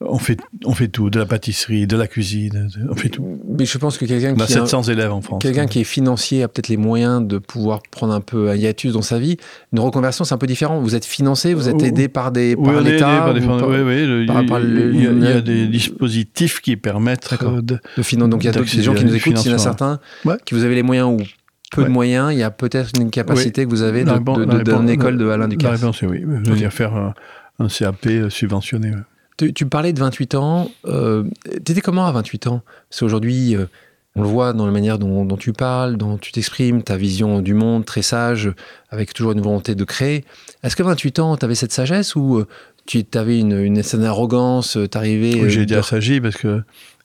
[0.00, 3.40] on, fait, on fait tout, de la pâtisserie, de la cuisine, on fait tout.
[3.48, 5.42] Mais je pense que quelqu'un qui, a- 700 élèves en France.
[5.42, 8.92] quelqu'un qui est financier a peut-être les moyens de pouvoir prendre un peu un hiatus
[8.92, 9.38] dans sa vie.
[9.72, 10.80] Une reconversion, c'est un peu différent.
[10.80, 14.60] Vous êtes financé, vous êtes aidé par, des, Oui, par l'État, par par- oui, par
[14.60, 18.50] il, y a, le- des dispositifs qui permettent euh, de, de finan- Donc il y
[18.50, 18.52] a
[18.84, 20.36] gens qui à nous écoutent, s'il y en a certains Ouais.
[20.44, 21.24] qui vous avez les moyens ou
[21.72, 21.88] peu Ouais.
[21.88, 24.44] de moyens, il y a peut-être une capacité que vous avez de, La réponse- de-
[24.44, 25.80] la de- réponse- d'une école de Alain La Ducasse.
[25.80, 26.20] réponse est oui.
[26.44, 27.14] Je veux dire faire un,
[27.58, 28.90] un CAP euh, subventionné.
[28.90, 28.96] ouais.
[29.36, 30.70] Tu, tu parlais de 28 ans.
[30.86, 31.24] Euh,
[31.64, 32.62] T'étais comment à 28 ans?
[32.88, 33.66] Parce qu'aujourd'hui, euh,
[34.14, 37.40] on le voit dans la manière dont, dont tu parles, dont tu t'exprimes, ta vision
[37.40, 38.52] du monde très sage,
[38.90, 40.24] avec toujours une volonté de créer.
[40.62, 42.46] Est-ce qu'à 28 ans, tu avais cette sagesse ou euh,
[42.86, 46.62] tu avais une, une arrogance, t'arrivais Oui, J'ai été de- assagi parce que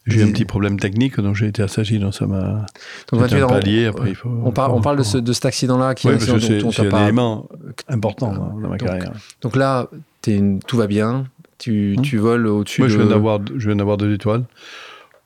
[0.07, 2.65] J'ai eu un petit problème technique, donc j'ai été assagi, donc ça m'a.
[3.11, 5.33] Donc, un 28 ans, palier, après, il faut- on, parle, on parle de, ce, de
[5.33, 7.47] cet accident-là qui Oui, est un c'est on pas- élément
[7.87, 9.11] important dans, dans ma Donc, carrière.
[9.41, 9.87] Donc là,
[10.25, 11.25] une- tout va bien,
[11.59, 12.01] tu, Hmm.
[12.01, 12.93] tu voles au-dessus Moi, de...
[12.93, 14.45] je viens d'avoir je viens d'avoir deux étoiles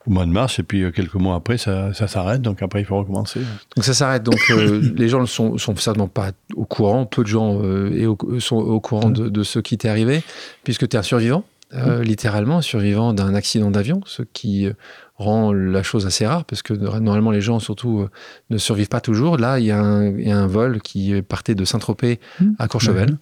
[0.06, 2.80] au mois de mars, et puis euh, quelques mois après, ça, ça s'arrête, donc après,
[2.80, 3.40] il faut recommencer.
[3.74, 4.22] Donc ça s'arrête.
[4.22, 7.06] Donc euh, les gens ne sont, sont certainement pas au courant.
[7.06, 10.22] Peu de gens euh, et au- sont au courant de, de ce qui t'est arrivé,
[10.62, 11.42] puisque tu es un survivant,
[11.74, 14.72] euh, littéralement survivant d'un accident d'avion, ce qui euh,
[15.16, 18.10] rend la chose assez rare, parce que normalement les gens surtout euh,
[18.50, 19.36] ne survivent pas toujours.
[19.38, 22.20] Là, il y, a un- il y a un vol qui partait de Saint-Tropez
[22.58, 23.16] à Courchevel,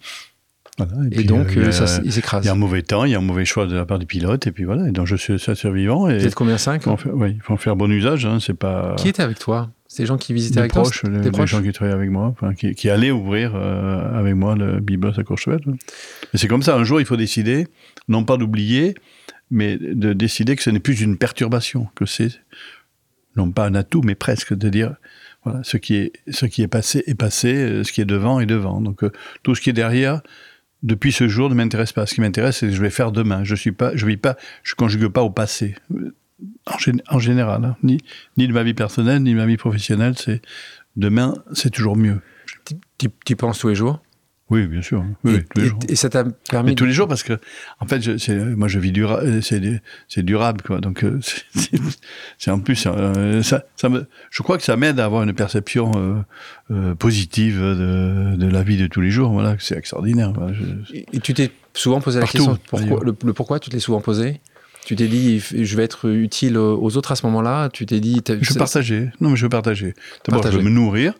[0.77, 2.43] Voilà, et, puis, donc euh, ça il s'écrase.
[2.43, 3.99] il y a un mauvais temps, il y a un mauvais choix de la part
[3.99, 6.83] du pilote, et puis voilà, et donc je suis seul survivant, êtes combien Cinq il
[6.85, 8.95] faut en faire, oui, il faut en faire bon usage, hein, c'est pas...
[8.97, 9.69] Qui était avec toi?
[9.93, 11.71] C'est des gens qui visitaient des avec proches, toi les, Des les proches gens qui
[11.71, 15.59] travaillaient avec moi, enfin, qui, qui allaient ouvrir euh, avec moi le Biblos à Courchevel.
[16.33, 17.67] Et c'est comme ça, un jour, il faut décider,
[18.07, 18.95] non pas d'oublier,
[19.51, 22.41] mais de décider que ce n'est plus une perturbation, que c'est,
[23.35, 24.95] non pas un atout, mais presque, de dire,
[25.43, 28.39] voilà, ce qui est, ce qui est passé est passé, euh, ce qui est devant
[28.39, 28.81] est devant.
[28.81, 29.11] Donc, euh,
[29.43, 30.23] tout ce qui est derrière,
[30.81, 32.07] depuis ce jour, ne m'intéresse pas.
[32.07, 33.43] Ce qui m'intéresse, c'est ce que je vais faire demain.
[33.43, 35.75] Je suis pas, je vis pas, je conjugue pas au passé.
[36.65, 37.75] En, gén- en général, hein.
[37.83, 37.97] ni,
[38.37, 40.41] ni de ma vie personnelle, ni de ma vie professionnelle, c'est
[40.95, 42.19] demain, c'est toujours mieux.
[42.97, 44.01] Tu- penses tous les jours?
[44.49, 45.03] Oui, bien sûr.
[45.23, 45.79] Oui, et, tous les et- jours.
[45.89, 47.39] et ça t'a permis Mais tous les jours parce que,
[47.79, 50.79] en fait, je, moi je vis dura, euh, c'est, du- c'est durable, quoi.
[50.79, 51.19] Donc, euh,
[52.37, 55.33] c'est, en plus, euh, ça, ça me, je crois que ça m'aide à avoir une
[55.33, 56.15] perception euh,
[56.71, 59.31] euh, positive de, de la vie de tous les jours.
[59.31, 60.33] Voilà, c'est extraordinaire.
[60.33, 63.79] Voilà, je- Et tu t'es souvent posé la question pourquoi, le pourquoi tu te l'es
[63.81, 64.41] souvent posé?
[64.85, 68.21] Tu t'es dit je vais être utile aux autres à ce moment-là Tu t'es dit
[68.27, 69.09] je veux partager.
[69.21, 69.93] Non, mais je veux partager.
[70.25, 71.13] D'abord, je veux me nourrir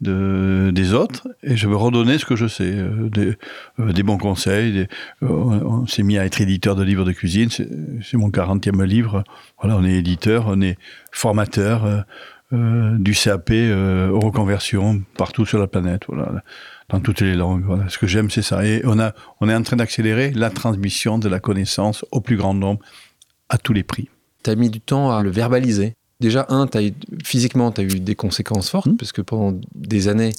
[0.00, 3.36] de, des autres et je veux redonner ce que je sais, euh, des,
[3.80, 4.72] euh, des bons conseils.
[4.72, 4.88] des-
[5.22, 7.48] euh, on, on s'est mis à être éditeur de livres de cuisine.
[7.50, 7.68] C'est,
[8.16, 9.24] mon 40e livre.
[9.60, 10.76] Voilà, on est éditeur, on est
[11.10, 12.04] formateur
[12.52, 16.02] du CAP euh, aux reconversions partout sur la planète.
[16.08, 16.42] Voilà,
[16.88, 17.64] dans toutes les langues.
[17.64, 18.64] Voilà, ce que j'aime, c'est ça.
[18.64, 22.36] Et on a, on est en train d'accélérer la transmission de la connaissance au plus
[22.36, 22.80] grand nombre
[23.48, 24.08] à tous les prix.
[24.44, 25.94] tu as mis du temps à le verbaliser.
[26.20, 26.92] Déjà, un, t'as eu,
[27.24, 28.96] physiquement, tu as eu des conséquences fortes, Hmm.
[28.96, 30.32] parce que pendant des années,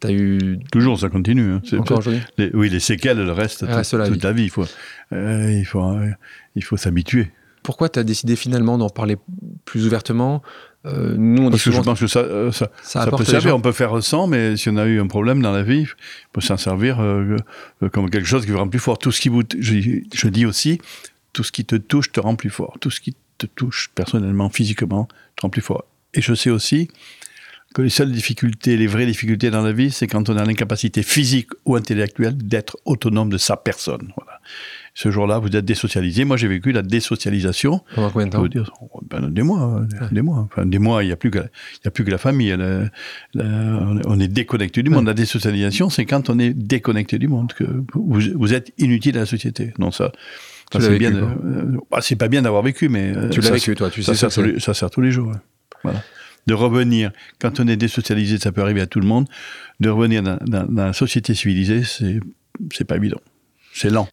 [0.00, 0.58] tu as eu.
[0.70, 1.52] Toujours, ça continue.
[1.52, 1.62] hein.
[1.78, 2.20] Encore aujourd'hui
[2.54, 4.22] oui, les séquelles, le reste, toute, reste la toute vie.
[4.22, 4.42] la vie.
[4.44, 4.66] Il faut,
[5.12, 6.10] euh, il faut, euh,
[6.56, 7.30] il faut s'habituer.
[7.62, 9.16] Pourquoi tu as décidé finalement d'en parler
[9.64, 10.42] plus ouvertement
[10.84, 13.30] Euh, Nous, on Parce que je pense que ça, euh, ça, ça ça apporte peut
[13.30, 13.54] servir.
[13.54, 15.88] On peut faire sans, mais si on a eu un problème dans la vie, il
[16.34, 17.36] faut s'en servir euh,
[17.92, 18.98] comme quelque chose qui vous rend plus fort.
[18.98, 20.80] Tout ce qui vous, je, je dis aussi,
[21.32, 22.78] tout ce qui te touche te rend plus fort.
[22.80, 25.84] Tout ce qui te touche personnellement, physiquement, te rend plus fort.
[26.14, 26.88] Et je sais aussi
[27.74, 31.02] que les seules difficultés, les vraies difficultés dans la vie, c'est quand on a l'incapacité
[31.02, 34.12] physique ou intellectuelle d'être autonome de sa personne.
[34.16, 34.40] Voilà.
[34.94, 36.24] Ce jour-là, vous êtes désocialisé.
[36.26, 40.06] Moi, j'ai vécu la désocialisation Pendant combien de temps dire, oh, ben, des mois, euh,
[40.10, 40.40] des mois.
[40.52, 41.46] Enfin, des mois, il n'y a plus que, la-
[41.84, 42.50] y a plus que la famille.
[42.56, 42.84] La-
[43.32, 45.06] la- on est- on est déconnecté du monde.
[45.06, 49.20] La désocialisation, c'est quand on est déconnecté du monde, que vous, vous êtes inutile à
[49.20, 49.72] la société.
[49.78, 50.12] Non, ça,
[50.72, 51.14] c'est bien.
[51.14, 54.12] euh, bah, c'est pas bien d'avoir vécu, mais euh, Tu l'as vécu, toi, tu ça
[54.12, 54.42] sais sert ça.
[54.42, 55.28] tous les, ça sert tous les jours.
[55.28, 55.36] ouais.
[55.84, 56.02] Voilà.
[56.46, 59.26] De revenir, quand on est désocialisé, ça peut arriver à tout le monde.
[59.80, 62.20] De revenir dans, dans- dans la société civilisée, c'est,
[62.72, 63.20] c'est pas évident.
[63.72, 64.06] C'est lent.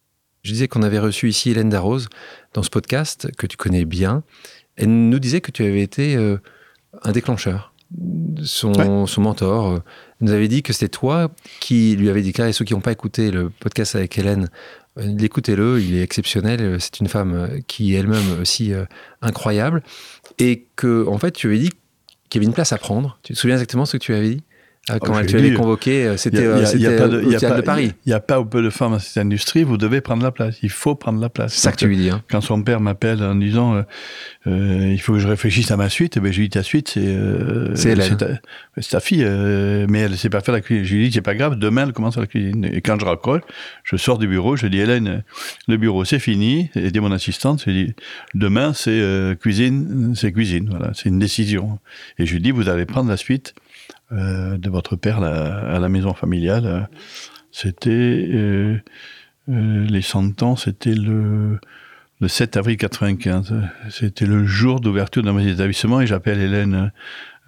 [0.43, 2.07] Je disais qu'on avait reçu ici Hélène Darroze
[2.53, 4.23] dans ce podcast que tu connais bien.
[4.77, 6.37] Elle nous disait que tu avais été euh,
[7.03, 7.73] un déclencheur,
[8.43, 9.67] son, son mentor.
[9.71, 9.79] euh,
[10.21, 12.93] Elle nous avait dit que c'était toi qui lui avait déclaré, ceux qui n'ont pas
[12.93, 14.49] écouté le podcast avec Hélène,
[14.97, 16.61] euh, écoutez-le, il est exceptionnel.
[16.61, 18.71] euh, C'est une femme qui est elle-même aussi
[19.21, 19.83] incroyable.
[20.37, 21.71] Et que, en fait, tu avais dit
[22.29, 23.19] qu'il y avait une place à prendre.
[23.23, 24.43] Tu te souviens exactement ce que tu avais dit?
[24.97, 27.91] Quand elle j'ai tu avais convoqué, euh, c'était euh, de- Paris.
[28.05, 30.31] Il n'y a pas ou peu de femmes dans cette industrie, vous devez prendre la
[30.31, 30.55] place.
[30.63, 31.53] Il faut prendre la place.
[31.53, 32.09] C'est ça que tu lui dis.
[32.09, 32.23] Hein.
[32.29, 33.81] Quand son père m'appelle en disant euh,
[34.47, 36.89] euh, il faut que je réfléchisse à ma suite, eh je lui dis ta suite,
[36.89, 38.17] c'est euh, C'est Hélène.
[38.17, 38.27] ta,
[38.77, 39.25] c'est ta fille,
[39.89, 40.85] mais elle ne sait pas faire la cuisine.
[40.85, 42.65] Je lui dis c'est pas grave, demain elle commence à la cuisine.
[42.71, 43.41] Et quand je raccroche,
[43.83, 45.23] je sors du bureau, je dis Hélène,
[45.67, 46.69] le bureau c'est fini.
[46.75, 47.93] Et dit mon assistante, je lui dis
[48.33, 50.67] demain c'est cuisine, c'est cuisine.
[50.69, 51.79] Voilà, c'est une décision.
[52.17, 53.53] Et je lui dis vous allez prendre la suite
[54.11, 56.89] euh, de votre père là, à la maison familiale.
[57.51, 58.77] C'était euh,
[59.49, 61.59] euh, les 100 ans, c'était le
[62.21, 63.53] le 7 avril 95.
[63.89, 66.91] C'était le jour d'ouverture de mon établissement et j'appelle Hélène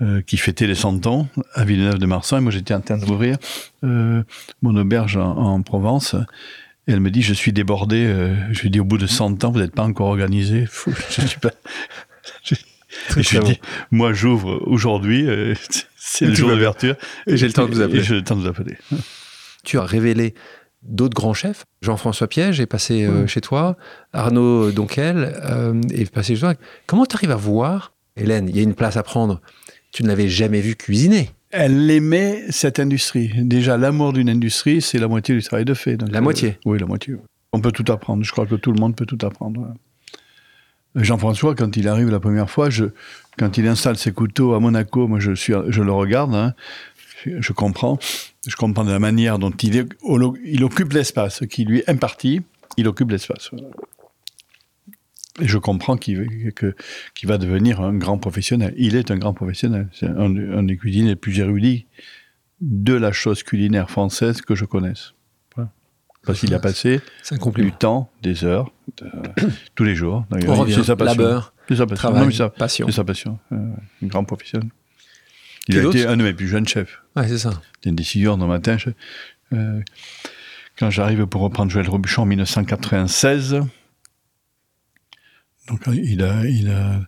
[0.02, 2.40] euh, qui fêtait les 100 ans à Villeneuve-de-Marsan.
[2.40, 3.36] Moi, j'étais en train d'ouvrir
[3.84, 4.24] euh,
[4.62, 6.16] mon auberge en, en Provence.
[6.88, 8.06] Et elle me dit, je suis débordé.
[8.06, 10.66] Euh, je lui dis, au bout de 100 ans, vous n'êtes pas encore organisé.
[11.10, 11.52] Je suis pas...
[12.42, 12.56] je-
[13.18, 13.60] Et je lui dis,
[13.92, 15.26] moi, j'ouvre aujourd'hui.
[16.04, 16.96] C'est le tout jour d'ouverture.
[17.28, 18.00] Et j'ai le temps de vous appeler.
[18.00, 18.76] Et j'ai le temps de vous appeler.
[19.64, 20.34] tu as révélé
[20.82, 21.66] d'autres grands chefs.
[21.84, 23.78] Jean-François Piège est passé euh, chez toi,
[24.12, 26.56] Arnaud Donquel euh, est passé chez toi.
[26.88, 29.42] Comment tu arrives à voir, Hélène, il y a une place à prendre,
[29.92, 33.32] tu ne l'avais jamais vu cuisiner Elle aimait cette industrie.
[33.38, 35.98] Déjà, l'amour d'une industrie, c'est la moitié du travail de fait.
[35.98, 37.14] Donc, La euh, moitié Oui, la moitié.
[37.54, 38.24] On peut tout apprendre.
[38.24, 39.72] Je crois que tout le monde peut tout apprendre.
[40.96, 42.86] Jean-François, quand il arrive la première fois, je,
[43.38, 46.54] quand il installe ses couteaux à Monaco, moi je, suis, je le regarde, hein,
[47.26, 47.98] je, comprends.
[48.48, 52.42] Je comprends de la manière dont il, occupe l'espace qui lui est imparti,
[52.78, 53.52] il occupe l'espace.
[55.40, 56.28] Et je comprends qu'il
[57.24, 58.74] va devenir un grand professionnel.
[58.78, 59.88] Il est un grand professionnel.
[59.94, 61.86] C'est un, un des cuisiniers les plus érudits
[62.60, 65.14] de la chose culinaire française que je connaisse.
[66.26, 67.02] Parce qu'il a passé
[67.56, 68.72] du temps, des heures,
[69.76, 70.26] tous les jours.
[70.48, 72.10] On revient, labeur, C'est sa passion.
[72.10, 72.86] travail, Non, ça- passion.
[72.88, 73.40] c'est sa passion.
[73.52, 73.56] Euh,
[74.04, 74.70] un grand professionnel.
[75.68, 77.02] Il a été un de mes plus jeunes chefs.
[77.16, 77.52] Ouais, c'est ça.
[77.76, 78.78] C'était une décision dans matin.
[78.78, 78.90] je-
[79.54, 79.82] euh,
[80.78, 83.62] quand j'arrive pour reprendre Joël Robuchon en 1996,
[85.68, 87.00] donc euh, il a, il, a,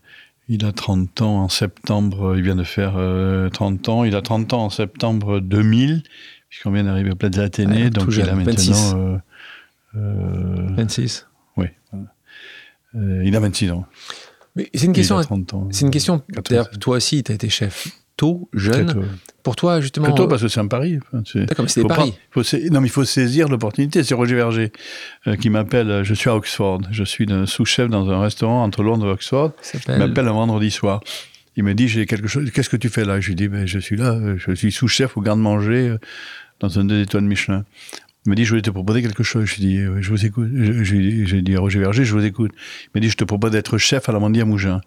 [0.47, 4.21] il a 30 ans en septembre, il vient de faire euh, 30 ans, il a
[4.21, 6.03] 30 ans en septembre 2000,
[6.49, 8.51] puisqu'on vient d'arriver au Plaza Athénée, Ouais, donc il a maintenant...
[8.53, 8.93] 26.
[8.95, 9.17] euh,
[9.95, 11.27] euh, 26.
[11.57, 12.05] oui, voilà.
[12.95, 13.85] Euh, il a 26 ans.
[14.55, 15.17] Mais c'est une question.
[15.17, 15.67] a 30 ans.
[15.71, 16.19] C'est une question.
[16.33, 16.43] 96.
[16.49, 18.93] D'ailleurs, toi aussi, tu as été chef tôt, jeune.
[18.93, 19.01] Tôt.
[19.41, 20.05] Pour toi, justement.
[20.07, 20.99] Très tôt, parce que c'est un pari.
[21.25, 22.11] C'est- D'accord, mais c'était faut Paris.
[22.11, 24.03] pas- faut sa- non, mais il faut saisir l'opportunité.
[24.03, 24.71] C'est Roger Verger
[25.27, 25.89] euh, qui m'appelle.
[25.89, 26.81] euh, Je suis à Oxford.
[26.91, 29.51] Je suis sous-chef dans un restaurant entre Londres et Oxford.
[29.89, 31.01] Il m'appelle un vendredi soir.
[31.57, 32.49] Il me dit J'ai quelque chose.
[32.51, 33.19] Qu'est-ce que tu fais là?
[33.19, 34.11] Je lui dis ben, Je suis là.
[34.13, 35.97] euh, Je suis sous-chef au garde-manger euh,
[36.59, 37.65] dans un deux étoiles Michelin.
[38.25, 39.45] Il me dit Je voulais te proposer quelque chose.
[39.45, 40.49] Je lui dis euh, Je vous écoute.
[40.53, 42.51] J'ai dit à Roger Verger Je vous écoute.
[42.85, 44.81] Il me dit Je te propose d'être chef à la Mandia Mougin.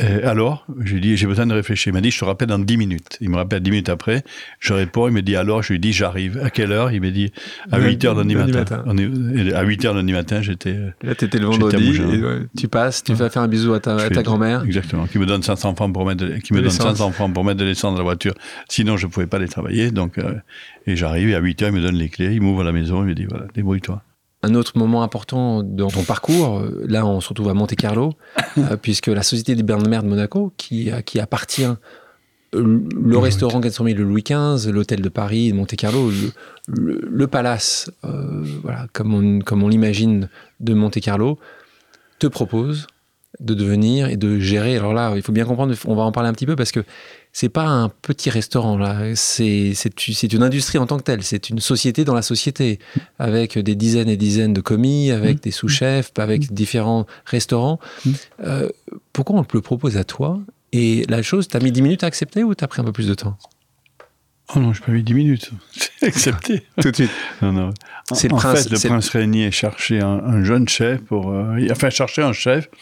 [0.00, 1.90] Euh, alors, je lui dis, j'ai besoin de réfléchir.
[1.90, 3.18] Il m'a dit, je te rappelle dans 10 minutes.
[3.20, 4.24] Il me rappelle 10 minutes après.
[4.58, 6.40] Je réponds, il me dit, alors, je lui dis, j'arrive.
[6.42, 6.90] À quelle heure?
[6.92, 7.30] Il me dit,
[7.70, 8.52] à Lundi- 8 heures lundi matin.
[8.60, 8.84] matin.
[8.86, 10.70] On est- et à 8 heures lundi matin, j'étais.
[10.70, 11.94] euh, Là, tu étais le vendredi.
[11.96, 14.62] Et, ouais, tu passes, tu vas faire un bisou à ta, à grand-mère.
[14.64, 15.04] Exactement.
[15.06, 16.96] Qui me donne 500 francs pour mettre de, qui me donne l'essence.
[16.98, 18.32] 500 francs pour mettre de l'essence dans la voiture.
[18.70, 19.90] Sinon, je pouvais pas les travailler.
[19.90, 20.32] Donc, euh,
[20.86, 23.02] et j'arrive, et à 8 heures, il me donne les clés, il m'ouvre la maison,
[23.02, 24.02] il me dit, voilà, débrouille-toi.
[24.42, 28.12] Un autre moment important dans ton parcours, là, on se retrouve à Monte Carlo,
[28.58, 31.76] euh, puisque la société des bains de mer de Monaco, qui, euh, qui appartient euh,
[32.52, 36.32] le Louis restaurant gastronomique le Louis XV, l'hôtel de Paris, Monte Carlo, le,
[36.66, 40.28] le- le palace, euh, voilà, comme on, comme on l'imagine
[40.60, 41.38] de Monte Carlo,
[42.18, 42.86] te propose
[43.40, 44.76] de devenir et de gérer.
[44.76, 46.80] Alors là, il faut bien comprendre, on va en parler un petit peu parce que
[47.32, 49.72] c'est pas un petit restaurant là, c'est
[50.32, 52.78] une industrie en tant que telle, c'est une société dans la société
[53.18, 57.78] avec des dizaines et dizaines de commis, avec des sous-chefs, avec différents restaurants.
[58.44, 58.68] Euh,
[59.12, 60.40] pourquoi on te le propose à toi?
[60.72, 63.08] Et la chose, t'as mis 10 minutes à accepter ou t'as pris un peu plus
[63.08, 63.36] de temps?
[64.54, 65.50] Oh non, je pas mis 10 minutes.
[66.00, 66.62] C'est accepté.
[66.82, 67.10] Tout de suite.
[67.40, 67.70] Non, non.
[68.12, 71.56] C'est le en prince- fait, le prince Régnier cherchait un, un jeune chef pour, euh,
[71.70, 72.76] enfin, cherchait un chef euh,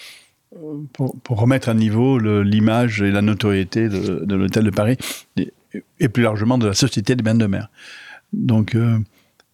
[0.93, 4.97] pour, remettre à niveau l'image et la notoriété de, de l'hôtel de Paris
[5.37, 7.69] et, plus largement de la société des bains de mer.
[8.33, 8.99] Donc, euh,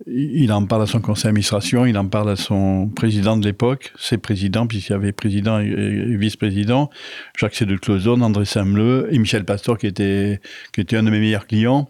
[0.07, 3.93] il en parle à son conseil d'administration, il en parle à son président de l'époque,
[3.99, 6.91] ses présidents, puisqu'il y avait président et, vice-président,
[7.37, 10.41] Jacques Sédou Clozon, André Sameleux et Michel Pastor, qui était,
[10.73, 11.89] qui était un de mes meilleurs clients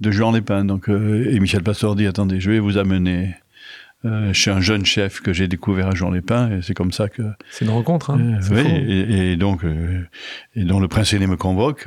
[0.00, 0.64] de Jean Lépin.
[0.64, 3.34] Donc, euh, et Michel Pastor dit Attendez, je vais vous amener
[4.04, 7.08] euh, chez un jeune chef que j'ai découvert à Jean Lépin, et c'est comme ça
[7.08, 7.22] que.
[7.50, 8.10] C'est une rencontre.
[8.10, 10.02] Hein Euh, oui, et, et donc, euh,
[10.56, 11.86] et donc le prince aîné me convoque.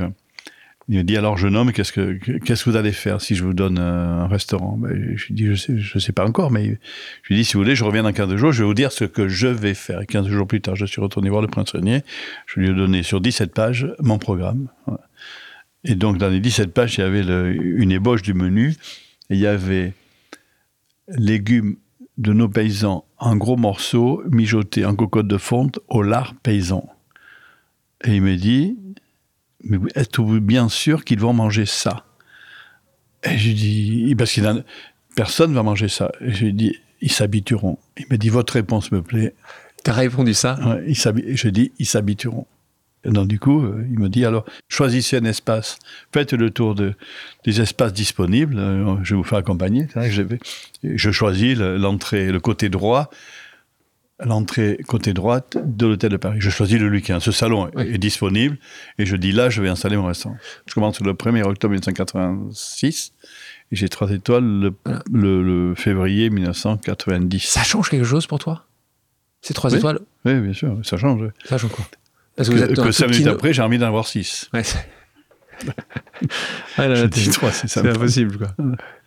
[0.88, 3.43] Il me dit alors jeune homme, qu'est-ce que qu'est-ce que vous allez faire si je
[3.43, 4.78] vous donne un restaurant?
[4.78, 6.78] Ben, Je lui dis je sais je sais pas encore, mais
[7.23, 8.91] je lui dis si vous voulez, je reviens dans 15 jours, je vais vous dire
[8.91, 10.01] ce que je vais faire.
[10.01, 12.04] Et 15 jours plus tard, je suis retourné voir le prince Régnier.
[12.45, 14.67] Je lui ai donné sur 17 pages mon programme.
[14.86, 15.01] Voilà.
[15.86, 18.75] Et donc dans les 17 pages, il y avait le- une ébauche du menu.
[19.32, 19.93] Et il y avait
[21.08, 21.75] légumes
[22.17, 26.88] de nos paysans en gros morceaux mijotés en cocotte de fonte au lard paysan.
[28.04, 28.78] Et il me dit,
[29.63, 32.06] mais vous- êtes-vous bien sûr qu'ils vont manger ça?
[33.23, 34.63] Et je lui dis, parce qu'il
[35.15, 36.12] personne va manger ça.
[36.21, 37.80] Et je lui dis, ils s'habitueront.
[37.97, 39.34] Il me dit, votre réponse me plaît.
[39.84, 40.60] T'as répondu ça?
[40.65, 42.47] Ouais, je dis, ils s'habitueront.
[43.05, 45.77] Et donc, du coup, euh, il me dit, alors, choisissez un espace,
[46.11, 46.93] faites le tour de,
[47.45, 49.87] des espaces disponibles, euh, je vais vous faire accompagner.
[50.09, 50.39] Je, vais-
[50.83, 53.09] je choisis le- l'entrée, le côté droit,
[54.23, 56.37] l'entrée côté droite de l'hôtel de Paris.
[56.39, 57.19] Je choisis le XV.
[57.19, 57.83] Ce salon Oui.
[57.93, 58.57] est disponible
[58.97, 60.37] et je dis là, je vais installer mon restaurant.
[60.65, 63.11] Je commence le 1er octobre 1986
[63.71, 65.03] et j'ai trois étoiles le, Voilà.
[65.11, 67.43] le- le février 1990.
[67.43, 68.65] Ça change quelque chose pour toi?
[69.41, 69.77] Ces trois Oui.
[69.77, 69.99] étoiles?
[70.23, 71.29] Oui, bien sûr, ça change.
[71.43, 71.85] Ça change quoi?
[72.35, 73.87] Parce Que, vous êtes un que tout cinq petit minutes no- après, j'ai envie d'en
[73.87, 74.49] avoir six.
[74.53, 74.87] Ouais, c'est-
[76.77, 78.47] Ah, là, Je là, dis trois, c'est impossible, quoi.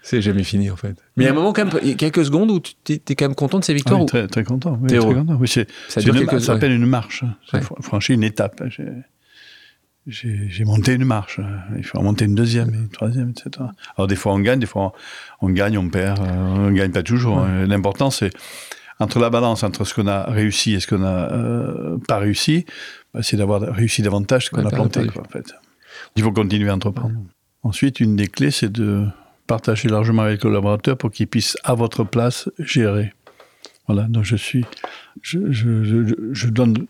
[0.03, 0.95] C'est jamais fini, en fait.
[1.17, 3.35] Mais il y a un moment, quand même, quelques secondes où tu es, quand même
[3.35, 3.99] content de ces Ah victoires.
[4.01, 4.79] oui, ou- très, très content.
[4.81, 5.37] Oui, très content.
[5.39, 7.25] Oui, c'est, Ça c'est dure une- quelques ça s'appelle une marche.
[7.53, 7.61] Ouais.
[8.09, 8.63] une étape.
[8.69, 8.87] J'ai,
[10.07, 11.39] j'ai, j'ai monté une marche.
[11.77, 13.51] Il faut en monter une deuxième, une troisième, etc.
[13.97, 14.93] Alors des fois on gagne, des fois
[15.43, 16.21] on, on gagne, on perd.
[16.21, 17.41] euh, On ne gagne pas toujours.
[17.41, 17.67] hein.
[17.67, 18.31] L'important c'est
[19.01, 22.65] entre la balance entre ce qu'on a réussi et ce qu'on n'a euh, pas réussi,
[23.15, 25.07] bah, c'est d'avoir réussi davantage ce qu'on a planté.
[25.07, 25.53] Quoi, en fait.
[26.17, 27.15] Il faut continuer à entreprendre.
[27.63, 29.07] Ensuite, une des clés, c'est de
[29.47, 33.13] partager largement avec les collaborateurs pour qu'ils puissent, à votre place, gérer.
[33.87, 34.65] Voilà, donc je suis.
[35.23, 36.87] Je, je, je, je donne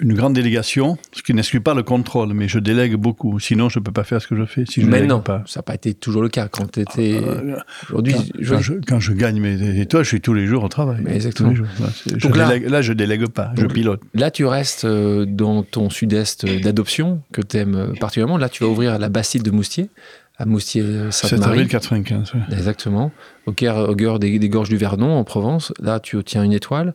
[0.00, 3.40] une grande délégation, ce qui n'exclut pas le contrôle, mais je délègue beaucoup.
[3.40, 4.64] Sinon, je ne peux pas faire ce que je fais.
[4.68, 5.42] Si je Mais non, pas.
[5.46, 6.46] ça n'a pas été toujours le cas.
[6.48, 7.20] Quand tu étais.
[7.20, 7.56] Euh,
[7.88, 10.62] Aujourd'hui, quand, je- quand je, quand je gagne mes étoiles, je suis tous les jours
[10.64, 11.00] au travail.
[11.02, 11.54] Mais exactement.
[11.54, 11.66] Jours.
[11.80, 14.00] Là, je là- délègue- là, je délègue pas, je pilote.
[14.14, 18.38] Là, tu restes euh, dans ton sud-est d'adoption que tu aimes particulièrement.
[18.38, 19.90] Là, tu vas ouvrir la Bastide de Moustier,
[20.36, 21.44] à 7 Moustier-Sainte-Marie.
[21.52, 22.32] avril 95.
[22.34, 22.40] ouais.
[22.56, 23.10] Exactement.
[23.46, 25.72] Au cœur, au cœur des, des gorges du Vernon, en Provence.
[25.80, 26.94] Là, tu obtiens une étoile.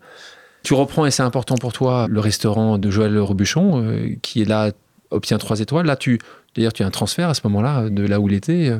[0.64, 4.46] Tu reprends, et c'est important pour toi, le restaurant de Joël Robuchon, euh, qui est
[4.46, 4.72] là,
[5.12, 5.86] obtient trois étoiles.
[5.86, 6.20] Là, tu,
[6.56, 8.80] d'ailleurs, tu as un transfert à ce moment-là, de là où il était, euh,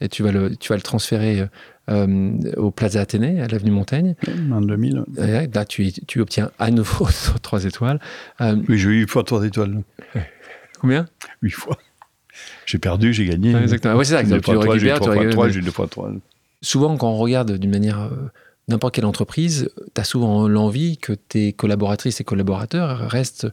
[0.00, 1.48] et tu vas le, tu vas le transférer
[1.90, 4.14] euh, au Plaza Athénée, à l'avenue Montaigne.
[4.52, 5.04] En 2000.
[5.18, 7.08] Et là, tu, tu obtiens à nouveau
[7.42, 8.00] trois étoiles.
[8.40, 9.82] Euh, Oui, j'ai eu 8 fois 3 étoiles.
[10.80, 11.06] combien?
[11.42, 11.76] 8 fois.
[12.66, 13.54] J'ai perdu, j'ai gagné.
[13.54, 13.94] Exactement.
[13.96, 15.32] Ouais, c'est ça, tu fois trois, j'ai eu récupères, tu trois fois récupères.
[15.34, 16.10] trois, j'ai eu deux fois 3.
[16.62, 18.30] souvent, quand on regarde d'une manière euh,
[18.68, 23.46] n'importe quelle entreprise, tu as souvent l'envie que tes collaboratrices et collaborateurs restent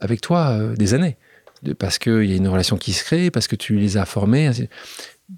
[0.00, 1.16] avec toi euh, des années.
[1.78, 4.50] Parce qu'il y a une relation qui se crée, parce que tu les as formés.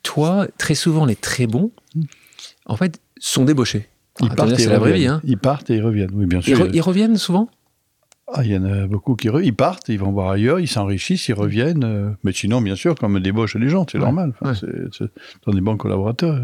[0.02, 1.70] Toi, très souvent, les très bons,
[2.66, 3.88] en fait, sont débauchés.
[4.20, 5.06] Ils Ah, partent, et la vraie vie.
[5.06, 5.20] Hein.
[5.24, 6.66] Ils partent et ils reviennent, oui, bien Ils, sûr.
[6.66, 7.48] re- ils reviennent souvent?
[8.32, 11.28] Ah, il y en a beaucoup qui ils partent, ils vont voir ailleurs, ils s'enrichissent,
[11.28, 11.84] ils reviennent.
[11.84, 14.32] euh, mais sinon, bien sûr, comme débauche les gens, c'est Ouais, normal.
[14.40, 14.88] Enfin, ouais.
[14.96, 16.40] c'est- des bons collaborateurs.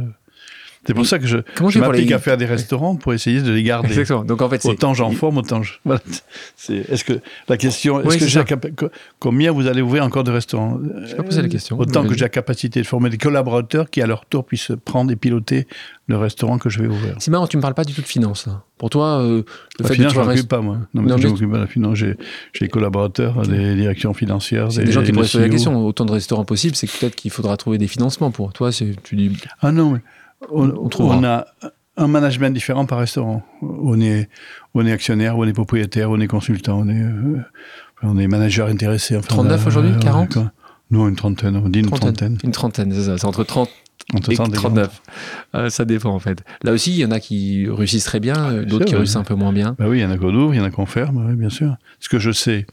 [0.81, 0.85] Euh.
[0.87, 1.39] C'est pour ça que je,
[1.69, 3.89] je m'applique à faire des restaurants pour essayer de les garder.
[3.89, 4.25] Exactement.
[4.25, 4.65] Donc, en fait.
[4.65, 5.75] Autant j'en forme, autant je.
[5.85, 6.01] Voilà.
[6.69, 8.39] Est-ce que la question, est-ce Oui, que c'est j'ai ça.
[8.41, 8.89] la capa- co-
[9.19, 10.79] combien vous allez ouvrir encore de restaurants?
[11.05, 11.79] Je pas posé la question.
[11.79, 15.11] Autant que j'ai la capacité de former des collaborateurs qui, à leur tour, puissent prendre
[15.13, 15.67] et piloter
[16.07, 17.15] le restaurant que je vais ouvrir.
[17.19, 18.47] C'est marrant, tu me parles pas du tout de finance.
[18.47, 18.63] là.
[18.79, 19.43] Pour toi, euh,
[19.79, 20.79] le La fait finance, de je restes- pas, moi.
[20.95, 21.99] Non, mais Non, je m'occupe pas de la finance.
[21.99, 22.17] J'ai,
[22.61, 24.69] des collaborateurs, des directions financières.
[24.69, 25.77] Des, des gens qui pourraient se poser la question.
[25.87, 28.53] Autant de restaurants possibles, c'est peut-être qu'il faudra trouver des financements pour.
[28.53, 29.31] Toi, tu dis.
[29.61, 30.01] Ah non, mais
[30.51, 31.17] on, On trouvera.
[31.19, 31.47] on a
[31.97, 33.43] un management différent par restaurant.
[33.63, 34.29] On est,
[34.75, 37.39] on est actionnaire, on est propriétaire, on est consultant, on est, euh,
[38.03, 39.17] on est manager intéressé.
[39.17, 40.33] Enfin, 39 on a- aujourd'hui, on a 40?
[40.33, 40.53] quoi
[40.91, 42.15] Non, une trentaine, on dit une Trentaine.
[42.15, 42.39] trentaine.
[42.43, 43.19] Une trentaine, c'est ça.
[43.19, 43.69] C'est entre 30
[44.15, 45.03] Entre et 30 et 39.
[45.55, 46.43] Euh, ça dépend, en fait.
[46.63, 49.23] Là aussi, il y en a qui réussissent très bien, euh, d'autres qui réussissent un
[49.25, 49.77] peu moins bien.
[49.79, 51.51] Bah oui, il y en a qu'on ouvre, il y en a qu'on ferme, bien
[51.51, 51.77] sûr.
[52.01, 52.67] Ce que je sais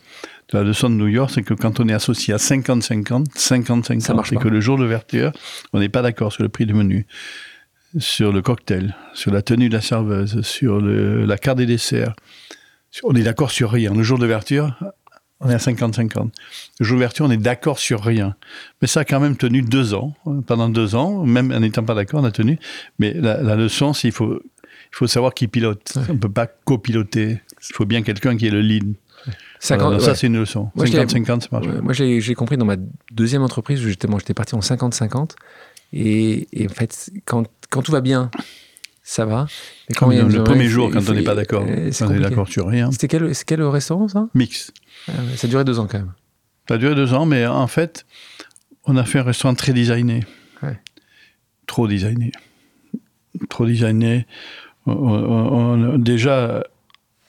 [0.53, 3.55] de la leçon de New York, c'est que quand on est associé à 50-50, Ça
[3.57, 5.31] 50-50, marche c'est que le jour d'ouverture,
[5.73, 7.05] on n'est pas d'accord sur le prix du menu,
[7.97, 12.15] sur le cocktail, sur la tenue de la serveuse, sur le- la carte des desserts.
[13.03, 13.93] On est d'accord sur rien.
[13.93, 14.75] Le jour d'ouverture,
[15.39, 16.31] on est à 50-50.
[16.79, 18.35] Le jour d'ouverture, on est d'accord sur rien.
[18.81, 20.15] Mais ça a quand même tenu deux ans.
[20.47, 22.57] Pendant deux ans, même en n'étant pas d'accord, on a tenu.
[22.99, 25.93] Mais la, la leçon, c'est qu'il faut, il faut savoir qui pilote.
[25.95, 26.01] Ouais.
[26.09, 27.41] On ne peut pas copiloter.
[27.69, 28.93] Il faut bien quelqu'un qui est le lead.
[29.59, 30.03] Cinquante- Voilà, ouais.
[30.05, 30.71] Ça, c'est une leçon.
[30.75, 31.67] Moi, je l'ai- 50-50, ça marche.
[31.67, 32.75] Ouais, moi, j'ai compris dans ma
[33.11, 35.35] deuxième entreprise où j'étais parti en 50-50.
[35.93, 38.31] Et, et en fait, quand, quand tout va bien,
[39.03, 39.47] ça va.
[39.89, 42.13] Mais Comme il y a le, premier jour, quand on n'est pas d'accord, euh, on
[42.13, 42.91] est d'accord sur rien.
[42.91, 44.27] C'était quel, c'est quel restaurant, ça?
[44.33, 44.71] Mix.
[45.07, 46.13] Ah Ça a duré deux ans quand même.
[46.67, 48.05] Ça a duré deux ans, mais en fait,
[48.85, 50.25] on a fait un restaurant très designé.
[50.61, 50.79] Ouais.
[51.65, 52.31] Trop designé.
[53.49, 54.25] Trop designé.
[54.85, 56.63] On- on- on- déjà,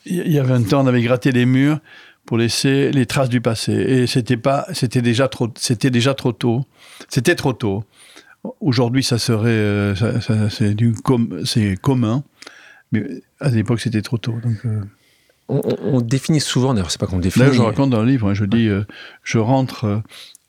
[0.06, 1.78] il y a 20 ans, on avait gratté les murs
[2.24, 3.72] pour laisser les traces du passé.
[3.72, 6.64] Et c'était pas, c'était déjà trop, c'était déjà trop tôt.
[7.08, 7.84] C'était trop tôt.
[8.60, 12.22] Aujourd'hui, ça serait, euh, ça- ça- c'est du com- c'est commun.
[12.92, 13.04] Mais
[13.40, 14.34] à l'époque, c'était trop tôt.
[14.42, 14.80] Donc, euh,
[15.50, 17.40] On, définit souvent, d'ailleurs, c'est pas qu'on définit.
[17.46, 18.82] D'ailleurs, je raconte dans le livre, hein, je dis, euh,
[19.22, 19.98] je rentre, euh,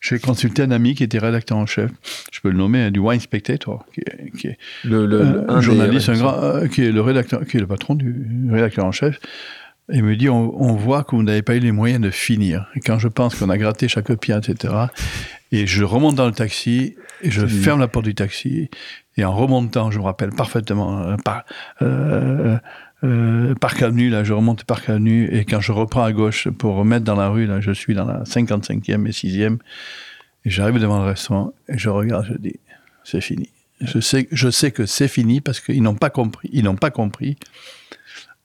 [0.01, 1.89] j'ai consulté un ami qui était rédacteur en chef,
[2.33, 5.55] je peux le nommer, hein, du Wine Spectator, qui est, qui est le, le- un
[5.55, 8.49] un des- journaliste, ouais, un grand, qui est le rédacteur, qui est le patron du
[8.51, 9.19] rédacteur en chef.
[9.91, 12.11] Et il me dit, on, on voit que vous n'avez pas eu les moyens de
[12.11, 12.67] finir.
[12.75, 14.73] Et quand je pense qu'on a gratté chaque pierre, etc.,
[15.51, 18.69] et je remonte dans le taxi, et je ferme la porte du taxi,
[19.17, 21.43] et en remontant, je me rappelle parfaitement, euh, par,
[21.81, 22.57] euh,
[23.03, 26.75] euh, Parc Avenue, là, je remonte Parc Avenue, et quand je reprends à gauche pour
[26.75, 29.57] remettre dans la rue, là, je suis dans la 55e et 6e,
[30.45, 32.59] et j'arrive devant le restaurant, et je regarde, je dis,
[33.03, 33.49] c'est fini.
[33.81, 36.91] Je sais, je sais que c'est fini parce qu'ils n'ont pas compris, ils n'ont pas
[36.91, 37.37] compris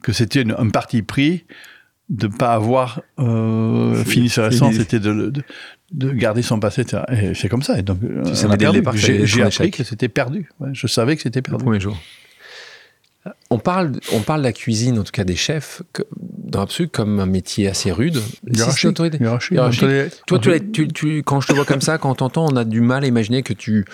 [0.05, 1.44] que c'était une- un parti pris
[2.11, 5.32] de ne pas avoir euh, fini sa leçon, c'était de,
[5.92, 6.84] de, garder son passé.
[7.11, 7.78] Et c'est comme ça.
[7.78, 7.98] Et donc,
[8.98, 10.50] j'ai appris que c'était perdu.
[10.72, 11.59] je savais que c'était perdu.
[11.59, 11.96] Le premier jour.
[13.48, 15.80] On parle, on parle de la cuisine, en tout cas des chefs,
[16.11, 18.20] dans l'absolu, comme un métier assez rude.
[19.55, 19.57] Hiérarchique.
[20.26, 20.38] Toi,
[20.74, 23.02] tu, tu, quand je te vois comme ça, quand on t'entend, on a du mal
[23.02, 23.86] à imaginer que tu.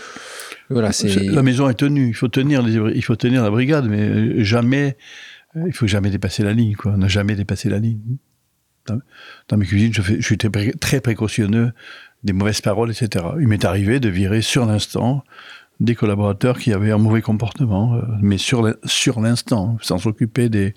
[0.69, 0.91] Voilà,
[1.31, 2.09] La maison est tenue.
[2.09, 4.97] Il faut tenir, il faut tenir la brigade, mais jamais.
[5.55, 6.75] Il faut jamais dépasser la ligne.
[6.75, 6.97] Quoi.
[6.97, 8.01] N'a jamais dépassé la ligne.
[9.49, 11.73] Dans, mes cuisines, je, fais, je suis très précautionneux
[12.25, 13.25] des mauvaises paroles, etc.
[13.41, 15.25] Il m'est arrivé de virer sur l'instant
[15.79, 20.75] des collaborateurs qui avaient un mauvais comportement, euh, mais sur sur l'instant, sans s'occuper des,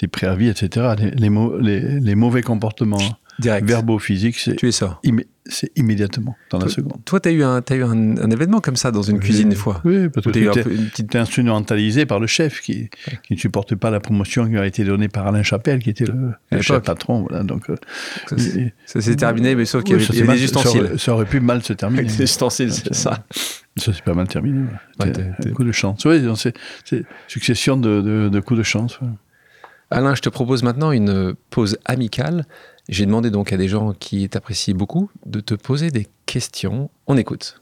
[0.00, 0.94] des préavis, etc.
[1.14, 5.00] Les, mauvais comportements verbaux, physiques, c'est tu es ça.
[5.46, 7.04] c'est immédiatement dans la seconde.
[7.04, 9.56] Toi, tu as eu, un, as eu un, événement comme ça dans une cuisine des
[9.56, 9.80] fois.
[9.84, 11.14] Oui, parce que tu es petite...
[11.16, 12.90] instrumentalisé par le chef qui,
[13.24, 16.04] qui ne supportait pas la promotion qui a été donnée par Alain Chapelle, qui était
[16.04, 17.26] le, chef patron.
[17.28, 17.76] Voilà, donc, euh,
[18.86, 20.94] ça, s'est terminé, mais sauf qu'il y avait, des ustensiles.
[20.98, 22.04] Ça, aurait pu mal se terminer.
[22.04, 23.24] des ustensiles, c'est ça.
[23.76, 24.66] Ça s'est pas mal terminé.
[24.98, 26.04] un coup de chance.
[26.04, 26.22] Oui,
[26.84, 28.98] c'est succession de, de, coups de chance.
[29.90, 32.46] Alain, je te propose maintenant une pause amicale.
[32.88, 36.90] J'ai demandé donc à des gens qui t'apprécient beaucoup de te poser des questions.
[37.06, 37.60] On écoute.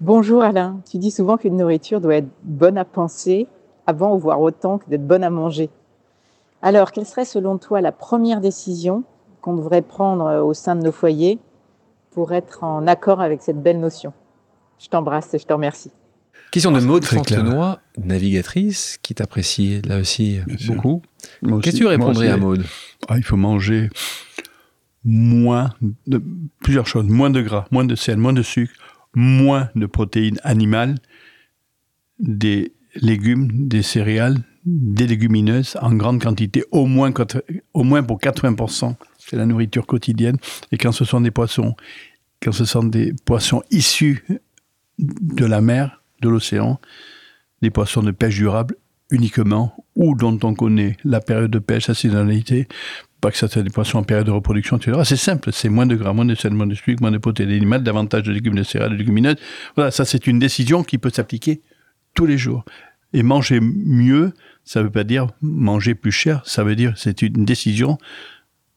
[0.00, 3.46] Bonjour Alain, tu dis souvent qu'une nourriture doit être bonne à penser
[3.86, 5.70] avant ou voir autant que d'être bonne à manger.
[6.62, 9.04] Alors, quelle serait selon toi la première décision
[9.40, 11.38] qu'on devrait prendre au sein de nos foyers
[12.10, 14.12] pour être en accord avec cette belle notion?
[14.78, 15.92] Je t'embrasse et je te remercie.
[16.50, 21.02] Question de Maud Fontenoy, navigatrice, qui t'apprécie là aussi beaucoup.
[21.62, 22.64] Qu'est-ce que tu répondrais à Maud?
[23.08, 23.88] Ah, Il faut manger
[25.06, 25.72] moins
[26.06, 26.20] de
[26.62, 28.74] plusieurs choses moins de gras, moins de sel, moins de sucre,
[29.14, 30.96] moins de protéines animales,
[32.18, 37.12] des légumes, des céréales, des légumineuses en grande quantité, au moins,
[37.72, 38.96] au moins pour 80%.
[39.18, 40.38] C'est la nourriture quotidienne.
[40.72, 41.76] Et quand ce sont des poissons,
[42.42, 44.24] quand ce sont des poissons issus
[44.98, 46.80] de la mer, de l'océan,
[47.62, 48.76] des poissons de pêche durable
[49.10, 52.66] uniquement, ou dont on connaît la période de pêche, la saisonnalité,
[53.20, 55.00] pas que des poissons en période de reproduction, etc.
[55.04, 57.50] C'est simple, c'est moins de gras, moins de sel, moins de sucre, moins de protéines
[57.50, 59.36] animales, davantage de légumes, de céréales, de légumineuses.
[59.74, 61.62] Voilà, ça c'est une décision qui peut s'appliquer
[62.14, 62.64] tous les jours.
[63.12, 64.32] Et manger mieux,
[64.64, 67.98] ça ne veut pas dire manger plus cher, ça veut dire c'est une décision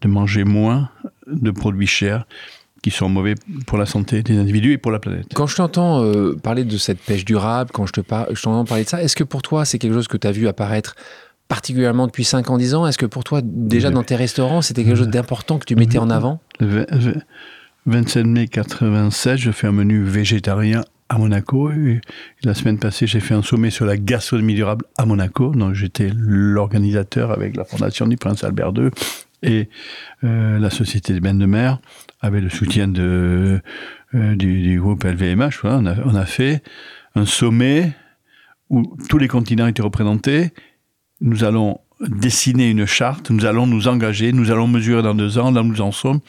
[0.02, 0.90] de manger moins
[1.28, 2.26] de produits chers
[2.82, 3.36] qui sont mauvais
[3.68, 5.28] pour la santé des individus et pour la planète.
[5.34, 8.86] Quand je t'entends euh, parler de cette pêche durable, quand je te je t'entends parler
[8.86, 10.96] de ça, est-ce que pour toi c'est quelque chose que tu as vu apparaître
[11.50, 14.86] particulièrement depuis 5 ans, 10 ans Est-ce que pour toi, déjà dans tes restaurants, c'était
[14.86, 16.86] quelque chose d'important que tu mettais en avant Le
[17.86, 21.72] 27 mai 87, je fais un menu végétarien à Monaco.
[21.72, 22.00] Et
[22.43, 25.54] la semaine passée, j'ai fait un sommet sur la gastronomie durable à Monaco.
[25.54, 28.89] Donc, j'étais l'organisateur avec la Fondation du Prince Albert II
[29.41, 29.70] et
[30.24, 31.80] euh, la Société des Bains de Mer
[32.22, 33.62] avec le soutien de,
[34.14, 36.62] euh, du, groupe LVMH, on, a, fait
[37.16, 37.93] un sommet
[38.70, 40.52] où tous les continents étaient représentés.
[41.22, 45.51] Nous allons dessiner une charte, nous allons nous engager, nous allons mesurer dans deux ans,
[45.51, 46.20] là nous en sommes.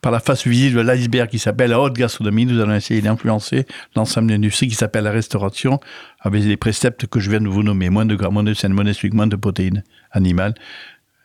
[0.00, 3.66] Par la face visible de l'iceberg qui s'appelle la haute gastronomie, nous allons essayer d'influencer
[3.94, 5.78] l'ensemble de l'industrie qui s'appelle la restauration
[6.18, 7.88] avec les préceptes que je viens de vous nommer.
[7.88, 10.54] Moins de gras, moins de sel, moins de moins de protéines animales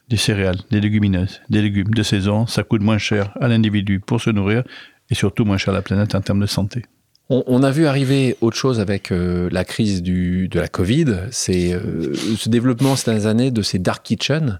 [0.09, 4.22] des céréales, des légumineuses, des légumes de saison, ça coûte moins cher à l'individu pour
[4.22, 4.63] se nourrir
[5.09, 6.86] et surtout moins cher à la planète en termes de santé.
[7.30, 11.74] On, a vu arriver autre chose avec euh, la crise du, de la Covid, c'est
[11.74, 14.60] euh, ce développement ces dernières années de ces dark kitchens.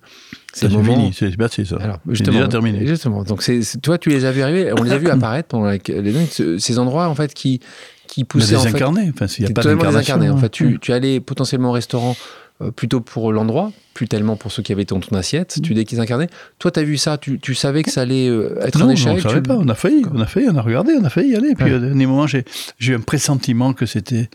[0.52, 1.78] C'est fini, c'est ça.
[1.80, 2.86] Alors, justement, déjà terminé.
[2.86, 5.70] Justement, donc c'est, toi tu les as vu arriver, on les a vus apparaître pendant
[5.70, 7.62] les ces endroits en fait qui
[8.08, 10.34] qui poussaient en fait, enfin, il y a pas d'incarnation.
[10.34, 10.78] En fait, tu, hein.
[10.82, 12.18] tu allais potentiellement au restaurant
[12.62, 16.00] euh, plutôt pour l'endroit, plus tellement pour ceux qui avaient ton, ton assiette, tu tu
[16.00, 16.28] incarnés.
[16.58, 19.06] Toi, tu as vu ça, tu, tu, savais que ça allait euh, être un échec
[19.08, 21.04] Non, on ne savait pas, on a failli, on a failli, on a regardé, on
[21.04, 21.54] a failli y aller.
[21.54, 22.46] Puis, à dernier moment, j'ai
[22.82, 24.30] eu un pressentiment que c'était.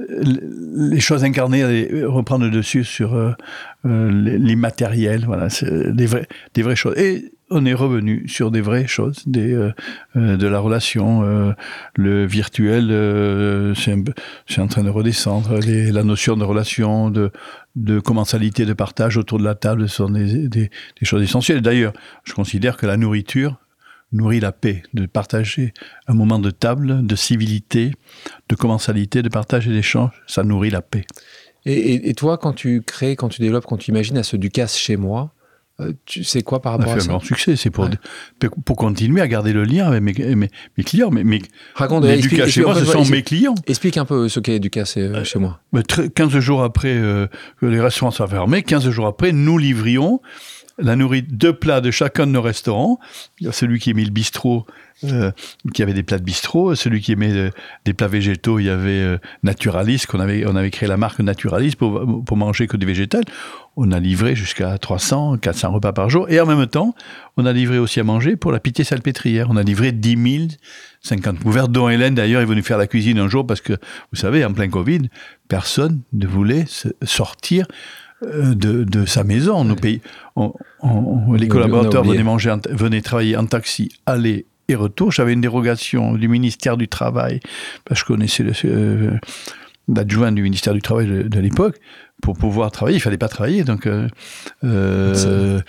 [0.00, 0.22] Euh,
[0.74, 3.16] les choses incarnées allaient reprendre le dessus sur
[3.84, 6.98] l'immatériel, voilà, des, vrais, des vraies choses.
[6.98, 9.72] Et on est revenu sur des vraies choses, des, euh,
[10.16, 11.22] euh, de la relation.
[11.24, 11.52] Euh,
[11.94, 12.88] le virtuel,
[13.76, 15.58] c'est en train de redescendre.
[15.58, 17.30] la notion de relation, de,
[17.76, 20.70] de commensalité, de partage autour de la table sont des,
[21.02, 21.62] choses essentielles.
[21.62, 21.92] D'ailleurs,
[22.24, 23.58] je considère que la nourriture
[24.12, 25.74] nourrit la paix, de partager
[26.06, 27.92] un moment de table, de civilité,
[28.48, 31.04] de commensalité, de partage et d'échange, ça nourrit la paix.
[31.66, 34.78] Et, et, toi, quand tu crées, quand tu développes, quand tu imagines à ce Ducasse
[34.78, 35.34] chez moi,
[36.04, 37.06] tu sais quoi par rapport à ça?
[37.06, 37.88] Un grand succès, c'est pour,
[38.64, 41.10] pour continuer à garder le lien avec mes, mes, mes clients.
[41.10, 41.40] Mais, mes,
[41.74, 42.04] Raconte,
[42.48, 43.54] chez moi, ce sont mes clients.
[43.66, 45.60] Explique un peu ce qu'est Ducas euh, chez moi.
[46.14, 47.28] 15 jours après euh,
[47.60, 50.20] que les restaurants soient fermés, 15 jours après, nous livrions
[50.78, 52.98] la nourriture, deux plats de chacun de nos restaurants.
[53.40, 54.66] Il y a celui qui aimait le bistrot,
[55.04, 55.30] euh,
[55.74, 56.74] qui avait des plats de bistrot.
[56.74, 57.50] Celui qui aimait euh,
[57.84, 61.20] des plats végétaux, il y avait euh, Naturalis, qu'on avait, on avait créé la marque
[61.20, 63.24] Naturalis pour, pour manger que du végétal.
[63.76, 66.28] On a livré jusqu'à 300, 400 repas par jour.
[66.30, 66.94] Et en même temps,
[67.36, 69.48] on a livré aussi à manger pour la Pitié Salpêtrière.
[69.50, 70.48] On a livré 10 000
[71.00, 73.74] 50 couverts, dont Hélène d'ailleurs est venue faire la cuisine un jour parce que,
[74.12, 75.02] vous savez, en plein Covid,
[75.48, 76.64] personne ne voulait
[77.02, 77.66] sortir
[78.22, 79.66] de, de, sa maison.
[80.36, 85.10] On, on, les collaborateurs venaient, manger, en, venaient travailler en taxi, aller et retour.
[85.12, 87.40] J'avais une dérogation du ministère du Travail,
[87.84, 89.18] parce que je connaissais euh,
[89.88, 91.76] l'adjoint du ministère du Travail de, de l'époque.
[92.22, 93.64] Pour pouvoir travailler, il fallait pas travailler.
[93.64, 94.08] Donc, euh,
[94.64, 95.60] euh,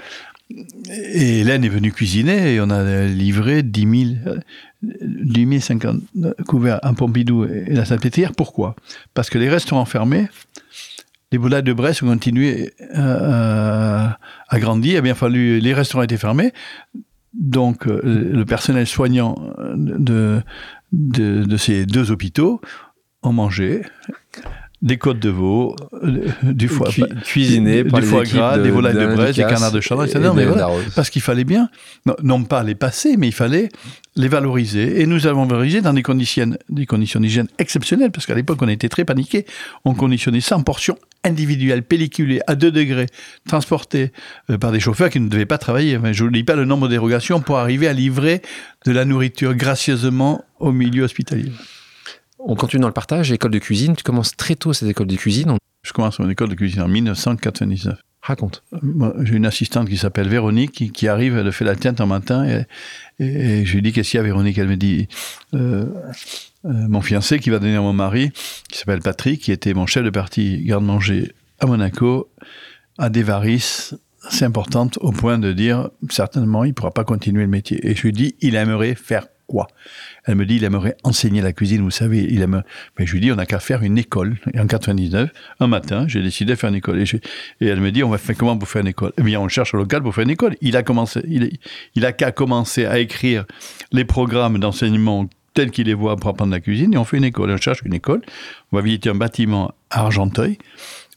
[0.49, 4.35] et Hélène est venue cuisiner et on a livré 10 000,
[4.81, 6.01] 10 50
[6.47, 8.31] couverts en Pompidou et la Sainte-Pétrière.
[8.35, 8.75] Pourquoi?
[9.13, 10.27] Parce que les restaurants fermés,
[11.31, 14.17] les boulades de Brest ont continué à,
[14.47, 14.93] à, grandir.
[14.93, 16.53] Il a bien fallu, les restaurants étaient fermés.
[17.33, 19.35] Donc, euh, le personnel soignant
[19.75, 20.41] de,
[20.91, 22.61] de, de ces deux hôpitaux
[23.21, 23.83] ont mangé
[24.81, 29.13] des côtes de veau, euh, du foie, Cu cuisiné du, foie gras, des volailles de
[29.13, 30.31] Brest, des canards de Chardin, etc.
[30.33, 31.69] Mais voilà, parce qu'il fallait bien,
[32.05, 33.69] non, non, pas les passer, mais il fallait
[34.15, 35.01] les valoriser.
[35.01, 38.69] Et nous avons valorisé dans des conditions, des conditions d'hygiène exceptionnelles, parce qu'à l'époque, on
[38.69, 39.45] était très paniqués.
[39.83, 43.07] On conditionnait 100 portions individuelles, pelliculées, à 2 degrés,
[43.47, 44.13] transportées
[44.49, 45.97] euh, par des chauffeurs qui ne devaient pas travailler.
[45.97, 48.41] Enfin, je ne dis pas le nombre de dérogations pour arriver à livrer
[48.85, 51.51] de la nourriture gracieusement au milieu hospitalier.
[52.39, 53.95] On continue dans le partage, école de cuisine.
[53.95, 55.57] Tu commences très tôt cette école de cuisine.
[55.83, 57.99] Je commence mon école de cuisine en 1999.
[58.21, 58.63] Raconte.
[59.21, 62.45] J'ai une assistante qui s'appelle Véronique qui, qui, arrive, elle fait la tiente un matin
[62.45, 62.65] et,
[63.19, 64.57] et, et je lui dis qu'est-ce qu'il y a Véronique?
[64.57, 65.07] Elle me dit
[65.53, 65.85] euh,
[66.65, 68.31] euh, mon fiancé qui va donner à mon mari,
[68.69, 72.29] qui s'appelle Patrick, qui était mon chef de parti garde-manger à Monaco,
[72.97, 73.95] a des varices
[74.27, 77.79] assez importantes au point de dire certainement il ne pourra pas continuer le métier.
[77.89, 79.67] Et je lui dis il aimerait faire quoi
[80.25, 82.25] Elle me dit, il aimerait enseigner la cuisine, vous savez.
[82.29, 82.63] Il aime...
[82.97, 84.37] Mais je lui dis, on n'a qu'à faire une école.
[84.53, 85.29] Et en 99,
[85.59, 87.01] un matin, j'ai décidé de faire une école.
[87.01, 89.11] Et, elle me dit, on va faire comment pour faire une école?
[89.17, 90.55] Eh bien, on cherche un local pour faire une école.
[90.61, 91.57] Il a commencé, il,
[91.95, 93.45] il a qu'à commencer à écrire
[93.91, 97.23] les programmes d'enseignement tels qu'il les voit pour apprendre la cuisine, et on fait une
[97.23, 97.49] école.
[97.51, 98.21] On cherche une école.
[98.71, 100.57] On va visiter un bâtiment à Argenteuil,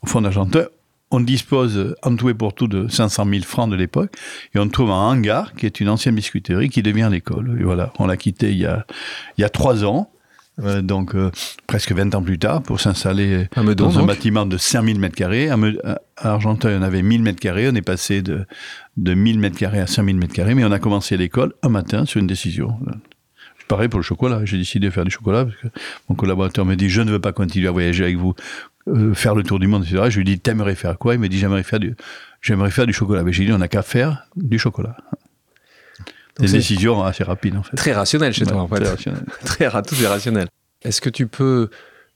[0.01, 0.65] au fond d'Argenteuil
[1.13, 4.11] on dispose en tout et pour tout de 500 000 francs de l'époque,
[4.53, 7.57] et on trouve un hangar qui est une ancienne biscuiterie qui devient l'école.
[7.59, 8.85] Et voilà, on l'a quitté il y a,
[9.37, 10.09] il y a trois ans.
[10.61, 11.31] Euh, donc euh,
[11.65, 13.95] presque 20 ans plus tard, pour s'installer dans donc.
[13.95, 15.49] un bâtiment de 5000 mètres carrés.
[15.49, 15.57] À,
[16.17, 18.45] à Argenteuil, on avait 1000 mètres carrés, on est passé de,
[18.97, 22.05] de 1000 mètres carrés à 5000 mètres carrés, mais on a commencé l'école un matin
[22.05, 22.77] sur une décision.
[23.67, 25.67] Pareil pour le chocolat, j'ai décidé de faire du chocolat parce que
[26.09, 28.35] mon collaborateur me dit je ne veux pas continuer à voyager avec vous
[28.87, 30.05] euh, faire le tour du monde, etc.
[30.09, 31.13] Je lui dis, t'aimerais faire quoi?
[31.13, 31.95] Il me dit, j'aimerais faire du,
[32.41, 33.23] j'aimerais faire du chocolat.
[33.23, 34.97] Mais j'ai dit, on n'a qu'à faire du chocolat.
[36.39, 37.75] Des décisions assez rapides, en fait.
[37.77, 38.75] Très rationnel chez Ouais, toi, en fait.
[38.79, 39.21] très rationnel.
[39.45, 40.47] très ra- tout est rationnel.
[40.81, 41.69] Est-ce que tu peux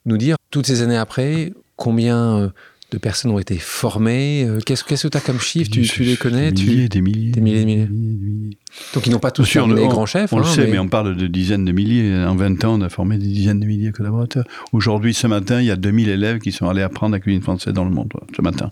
[0.06, 2.50] nous dire, toutes ces années après, combien euh,
[2.92, 6.16] de personnes ont été formées Euh, Qu'est-ce que tu as comme chiffre tu, tu les
[6.16, 6.52] connais?
[6.52, 6.68] Des tu...
[6.68, 7.32] milliers, des milliers.
[7.32, 7.86] Des milliers, des milliers.
[7.86, 8.58] des milliers.
[8.94, 10.32] Donc ils n'ont pas tous Bien sûr, on- grands chefs.
[10.32, 10.80] On le hein, sait, mais...
[10.80, 12.16] on parle de dizaines de milliers.
[12.26, 14.46] En 20 ans, on a formé des dizaines de milliers de collaborateurs.
[14.72, 17.74] Aujourd'hui, ce matin, il y a 2000 élèves qui sont allés apprendre la cuisine française
[17.74, 18.72] dans le monde, ce matin.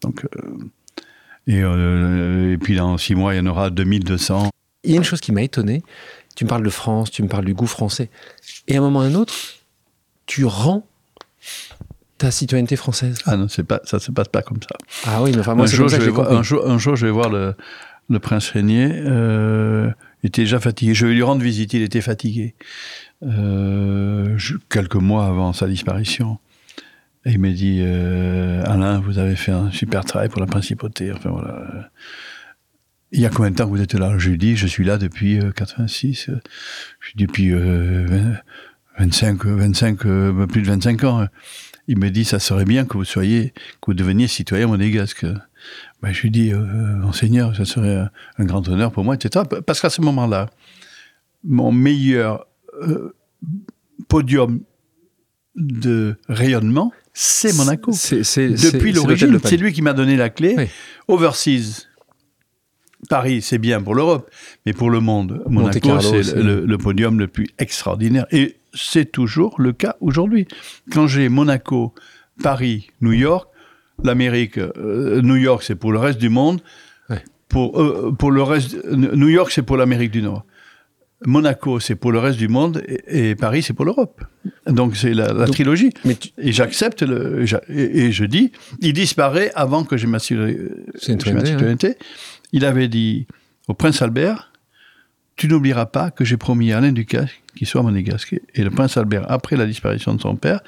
[0.00, 0.50] Donc, euh,
[1.46, 4.48] et, euh, et puis dans six mois, il y en aura 2200.
[4.84, 5.82] Il y a une chose qui m'a étonné.
[6.36, 8.08] Tu me parles de France, tu me parles du goût français.
[8.68, 9.34] Et à un moment ou à un autre,
[10.26, 10.86] tu rends
[12.24, 13.18] ta citoyenneté française.
[13.26, 14.76] Ah non, pas, ça se passe pas comme ça.
[15.06, 16.78] Ah oui, mais enfin, moi, un, jour, comme ça je que voir, un, jour, un
[16.78, 17.54] jour, je vais voir le,
[18.08, 18.88] le prince Régnier.
[18.92, 19.90] Euh,
[20.22, 20.94] il était déjà fatigué.
[20.94, 21.74] Je vais lui rendre visite.
[21.74, 22.54] Il était fatigué.
[23.22, 26.38] Euh, je- quelques mois avant sa disparition.
[27.26, 31.12] Et il m'a dit euh, Alain, vous avez fait un super travail pour la principauté.
[31.12, 31.90] Enfin voilà.
[33.12, 34.14] Il y a combien de temps que vous êtes là?
[34.16, 36.30] Je lui dis Je suis là depuis euh, 86.
[36.30, 36.40] euh,
[37.00, 38.36] Je dis depuis euh, 20
[38.98, 41.26] 25, euh, 25 euh, plus de 25 ans.
[41.88, 45.26] Il me dit Ça serait bien que vous soyez, que vous deveniez citoyen monégasque.
[46.02, 48.06] Ben, je lui dis, euh, monseigneur, ça serait
[48.38, 49.44] un, grand honneur pour moi, etc.
[49.66, 50.50] Parce qu'à ce moment-là,
[51.42, 52.46] mon meilleur
[52.82, 53.14] euh,
[54.08, 54.60] podium
[55.56, 57.92] de rayonnement, c'est Monaco.
[57.92, 60.54] Depuis l'origine, c'est lui qui m'a donné la clé.
[60.58, 60.66] Oui.
[61.08, 61.86] Overseas,
[63.08, 64.30] Paris, c'est bien pour l'Europe,
[64.66, 68.26] mais pour le monde, Monaco, c'est le- le podium le plus extraordinaire.
[68.30, 70.46] Et c'est toujours le cas aujourd'hui.
[70.92, 71.94] Quand j'ai Monaco,
[72.42, 73.48] Paris, New York,
[74.02, 76.60] l'Amérique, euh, New York, c'est pour le reste du monde.
[77.08, 77.22] Ouais.
[77.48, 80.44] Pour, euh, pour le reste, New York, c'est pour l'Amérique du Nord.
[81.26, 84.22] Monaco, c'est pour le reste du monde et, Paris, c'est pour l'Europe.
[84.66, 85.90] Donc c'est la, trilogie.
[86.38, 87.44] Et j'accepte le.
[87.68, 91.96] Et, je dis, il disparaît avant que j'ai ma citoyenneté.
[92.52, 93.26] Il avait dit
[93.68, 94.52] au prince Albert
[95.36, 98.38] Tu n'oublieras pas que j'ai promis à Alain Ducasse qu'il soit monégasque.
[98.54, 100.60] Et le prince Albert, après la disparition de son père,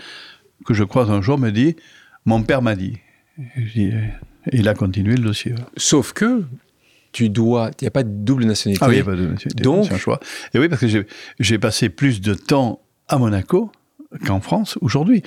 [0.64, 1.76] que je croise un jour, me dit
[2.24, 2.99] Mon père m'a dit.
[3.66, 3.93] Et
[4.53, 5.55] il a continué le dossier.
[5.76, 6.45] Sauf que
[7.12, 7.70] tu dois.
[7.80, 8.84] Il n'y a pas de double nationalité.
[8.84, 9.62] Ah oui, il n'y a pas de double nationalité.
[9.62, 9.87] Donc.
[9.87, 10.20] C'est un choix.
[10.55, 11.07] Et oui, parce que
[11.41, 13.72] j'ai passé plus de temps à Monaco
[14.26, 15.22] qu'en France aujourd'hui.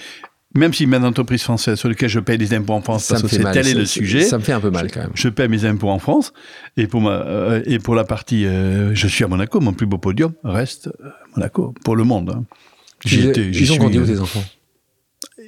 [0.55, 3.27] Même si une entreprise française sur laquelle je paye des impôts en France, parce que
[3.27, 4.23] c'est tel est le sujet.
[4.23, 5.11] Ça me fait un peu mal quand même.
[5.13, 6.33] Je paye mes impôts en France.
[6.75, 9.85] Et pour, ma, euh, et pour la partie, euh, je suis à Monaco, mon plus
[9.85, 12.31] beau podium reste euh, Monaco, pour le monde.
[12.35, 12.45] Hein.
[13.05, 14.43] Ils, été, ils ont grandi où tes enfants?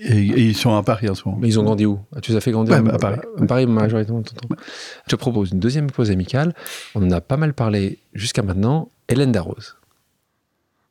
[0.03, 1.39] et, ils sont à Paris en ce moment.
[1.41, 1.99] Mais ils ont grandi où?
[2.15, 3.19] Ah, Tu les as fait grandir à Paris.
[3.39, 4.23] À Paris, majoritairement.
[4.23, 6.53] Je te propose une deuxième pause amicale.
[6.95, 8.89] On en a pas mal parlé jusqu'à maintenant.
[9.09, 9.75] Hélène Darroze.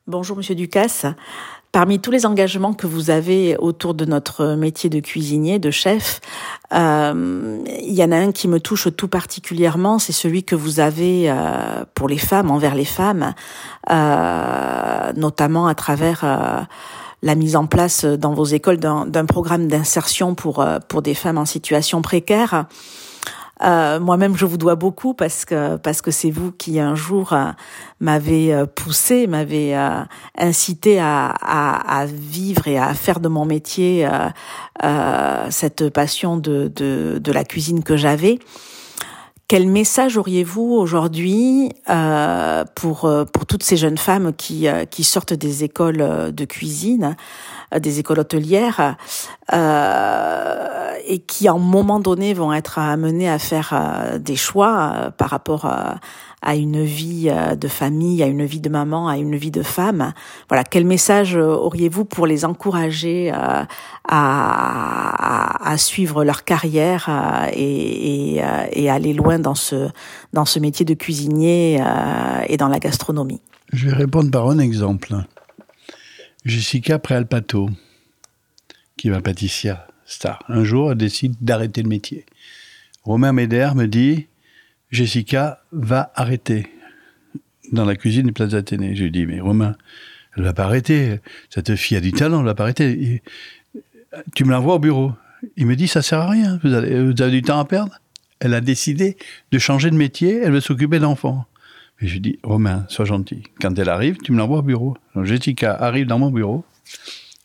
[0.07, 1.05] Bonjour Monsieur Ducasse.
[1.71, 6.19] Parmi tous les engagements que vous avez autour de notre métier de cuisinier, de chef,
[6.73, 10.81] euh, il y en a un qui me touche tout particulièrement, c'est celui que vous
[10.81, 13.33] avez euh, pour les femmes, envers les femmes,
[13.89, 16.59] euh, notamment à travers euh,
[17.21, 21.45] la mise en place dans vos écoles d'un programme d'insertion pour, pour des femmes en
[21.45, 22.65] situation précaire.
[23.63, 27.33] Euh, moi-même, je vous dois beaucoup parce que parce que c'est vous qui un jour
[27.33, 27.51] euh,
[27.99, 29.75] m'avez euh, poussé, m'avez
[30.37, 34.07] incité à, à, à, vivre et à faire de mon métier
[35.49, 38.39] cette passion de, de, de la cuisine que j'avais.
[39.47, 41.71] Quel message auriez-vous aujourd'hui
[42.75, 47.15] pour pour toutes ces jeunes femmes qui qui sortent des écoles de cuisine
[47.79, 48.97] des écoles hôtelières
[49.53, 55.11] euh, et qui, à un moment donné, vont être amenées à faire euh, des choix
[55.17, 59.51] par rapport à une vie de famille, à une vie de maman, à une vie
[59.51, 60.13] de femme.
[60.49, 63.67] Voilà, quel message auriez-vous pour les encourager à,
[64.07, 67.09] à, à, suivre leur carrière
[67.53, 69.89] et, et, et, aller loin dans ce,
[70.33, 71.79] dans ce métier de cuisinier
[72.47, 73.41] et dans la gastronomie?
[73.71, 75.15] Je vais répondre par un exemple.
[76.43, 77.69] Jessica Préalpato,
[78.97, 82.25] qui ma pâtissière star, un jour, elle décide d'arrêter le métier.
[83.03, 84.27] Romain Méder me dit
[84.89, 86.67] Jessica va arrêter
[87.71, 88.95] dans la cuisine du Plaza Athénée.
[88.95, 89.75] Je lui dis Mais Romain,
[90.35, 91.19] elle va pas arrêter.
[91.51, 93.21] Cette fille a du talent, elle va pas arrêter.
[94.33, 95.13] tu me l'envoies au bureau.
[95.57, 97.99] Il me dit Ça sert à rien, vous avez, vous avez du temps à perdre.
[98.39, 99.15] Elle a décidé
[99.51, 101.45] de changer de métier, elle veut s'occuper d'enfants.
[102.01, 103.43] Et je lui dis, Romain, sois gentil.
[103.59, 104.97] Quand elle arrive, tu me l'envoies au bureau.
[105.15, 106.65] Donc Jessica arrive dans mon bureau.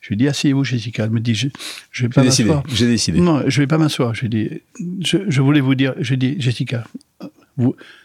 [0.00, 1.04] Je lui dis, asseyez-vous, Jessica.
[1.04, 1.48] Elle me dit, je,
[1.90, 2.62] je vais pas m'asseoir.
[2.68, 3.20] J'ai décidé.
[3.20, 4.14] Non, je vais pas m'asseoir.
[4.14, 4.50] Je lui dis,
[5.00, 6.84] je, je, voulais vous dire, je dis, Jessica,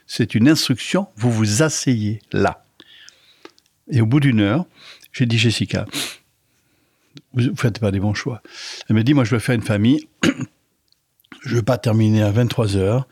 [0.07, 2.65] c'est une instruction, vous vous asseyez là.
[3.89, 4.65] Et au bout d'une heure,
[5.13, 5.85] j'ai dit, Jessica,
[7.33, 8.41] vous ne faites pas des bons choix.
[8.89, 10.07] Elle me dit, moi, je veux faire une famille.
[11.43, 13.07] je ne veux pas terminer à 23 heures.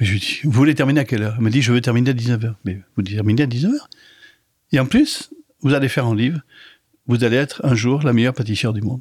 [0.00, 1.34] Je lui dis, vous voulez terminer à quelle heure?
[1.36, 2.54] Elle me dit, je veux terminer à 19h.
[2.64, 3.78] Mais vous terminez à 19h
[4.72, 5.30] Et en plus,
[5.60, 6.40] vous allez faire un livre,
[7.06, 9.00] vous allez être un jour la meilleure pâtissière du monde.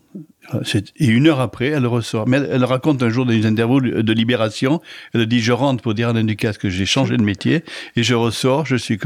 [0.97, 2.27] Et une heure après, elle ressort.
[2.27, 4.81] Mais elle, raconte un jour dans une interview de Libération,
[5.13, 7.63] elle dit, je rentre pour dire à Alain Ducasse que j'ai changé de métier,
[7.95, 8.99] et je ressors, je suis...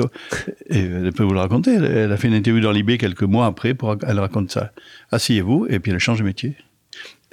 [0.70, 3.46] Et elle peut vous le raconter, elle, a fait une interview dans Libé quelques mois
[3.46, 4.72] après, pour, elle raconte ça.
[5.12, 6.56] Asseyez-vous, et puis elle change de métier.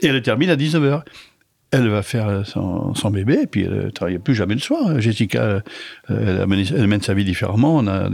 [0.00, 1.02] Et elle termine à 19h
[1.74, 5.00] elle va faire son, bébé, et puis elle ne travaille plus jamais le soir.
[5.00, 5.62] Jessica,
[6.08, 7.76] elle, mène, sa vie différemment.
[7.76, 8.08] On a,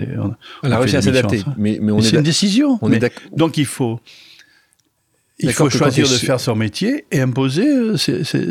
[0.63, 1.43] elle a réussi à s'adapter.
[1.57, 2.79] Mais, mais c'est une décision.
[2.83, 4.01] On est Donc il faut,
[5.43, 7.97] il faut choisir de faire son métier et imposer euh,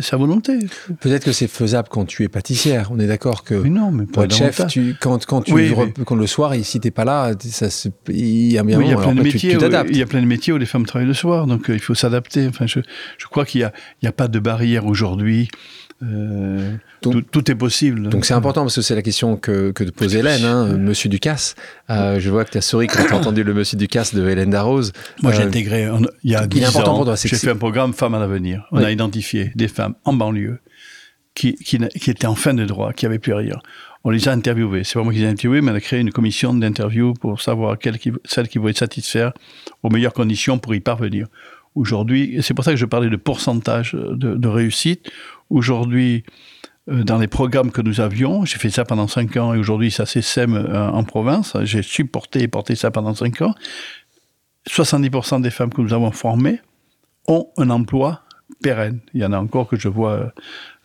[0.02, 0.58] sa volonté.
[1.00, 2.90] Peut-être que c'est faisable quand tu es pâtissière.
[2.92, 5.54] On est d'accord que mais non, mais pas être chef, tu, quand, quand, tu
[6.06, 7.68] quand le soir, et si t'es pas là, ça,
[8.08, 9.58] il y a bien il y a plein de métiers.
[9.90, 11.80] il y a plein de métiers où les femmes travaillent le soir, donc euh, il
[11.80, 12.48] faut s'adapter.
[12.48, 12.80] Enfin, je,
[13.18, 13.70] je crois qu'il
[14.02, 15.50] n'y a pas de barrière aujourd'hui
[16.02, 18.10] euh, tout, est possible.
[18.10, 21.56] Donc c'est important parce que c'est la question que, que pose Hélène, hein, Monsieur Ducasse.
[21.90, 24.28] Euh, je vois que tu as souri quand tu as entendu le Monsieur Ducasse de
[24.28, 24.94] Hélène Darroze.
[25.22, 25.90] Moi j'ai euh, intégré,
[26.24, 28.66] il y a 10 ans, j'ai fait un programme Femmes à l'avenir.
[28.72, 30.60] On a identifié des femmes en banlieue
[31.36, 33.58] qui, qui, qui, étaient en fin de droit, qui n'avaient plus rien.
[34.04, 34.84] On les a interviewées.
[34.86, 37.42] C'est pas moi qui les ai interviewées, mais on a créé une commission d'interview pour
[37.42, 39.34] savoir quelles qui, celles qui être satisfaire
[39.84, 41.28] aux meilleures conditions pour y parvenir.
[41.76, 45.10] Aujourd'hui, c'est pour ça que je parlais de pourcentage de, de réussite.
[45.50, 46.24] Aujourd'hui,
[46.90, 49.92] euh, dans les programmes que nous avions, j'ai fait ça pendant cinq ans et aujourd'hui
[49.92, 53.56] ça s'essaime euh, en province, j'ai supporté et porté ça pendant cinq ans,
[54.70, 56.62] 70% des femmes que nous avons formées
[57.28, 58.24] ont un emploi
[58.62, 59.00] pérenne.
[59.14, 60.34] Il y en a encore que je vois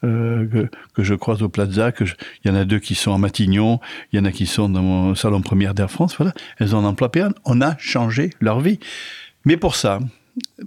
[0.05, 3.81] euh, que, je croise au Plaza, il y en a deux qui sont à Matignon,
[4.13, 6.33] il y en a qui sont dans mon salon première d'Air France, voilà.
[6.59, 7.35] Elles ont un emploi pérenne.
[7.45, 8.79] On a changé leur vie.
[9.45, 10.01] Mais pour ça,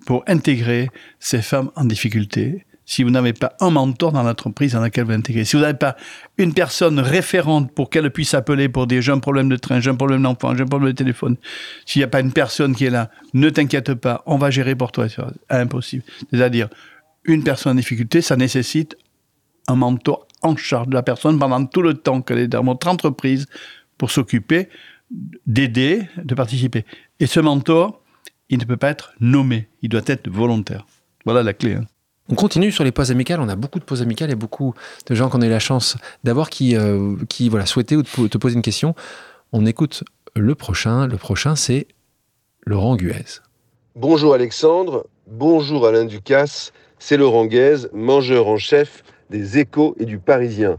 [0.05, 0.89] pour intégrer
[1.19, 5.11] ces femmes en difficulté, si vous n'avez pas un mentor dans l'entreprise dans laquelle vous
[5.11, 5.97] intégrez, si vous n'avez pas
[6.37, 9.95] une personne référente pour qu'elle puisse appeler pour des jeunes problèmes de train, j'ai un
[9.95, 11.35] problème d'enfant, j'ai un problème de téléphone,
[11.85, 14.73] s'il n'y a pas une personne qui est là, ne t'inquiète pas, on va gérer
[14.73, 15.07] pour toi.
[15.09, 16.03] C'est impossible.
[16.31, 16.69] C'est-à-dire,
[17.25, 18.97] une personne en difficulté, ça nécessite
[19.67, 22.87] un mentor en charge de la personne pendant tout le temps qu'elle est dans votre
[22.87, 23.47] entreprise
[23.97, 24.69] pour s'occuper
[25.45, 26.85] d'aider, de participer.
[27.19, 28.01] Et ce mentor,
[28.47, 30.85] il ne peut pas être nommé, il doit être volontaire.
[31.25, 31.73] Voilà la clé.
[31.73, 31.85] Hein.
[32.29, 33.39] On continue sur les pauses amicales.
[33.39, 34.73] On a beaucoup de pauses amicales et beaucoup
[35.05, 37.15] de gens qu'on a eu la chance d'avoir qui, euh,
[37.49, 38.95] voilà, souhaitaient te poser une question.
[39.53, 40.03] On écoute
[40.35, 41.07] le prochain.
[41.07, 41.87] Le prochain, c'est
[42.65, 43.39] Laurent Guez.
[43.95, 50.19] Bonjour Alexandre, bonjour Alain Ducasse, c'est Laurent Guez, mangeur en chef des Échos et du
[50.19, 50.77] Parisien.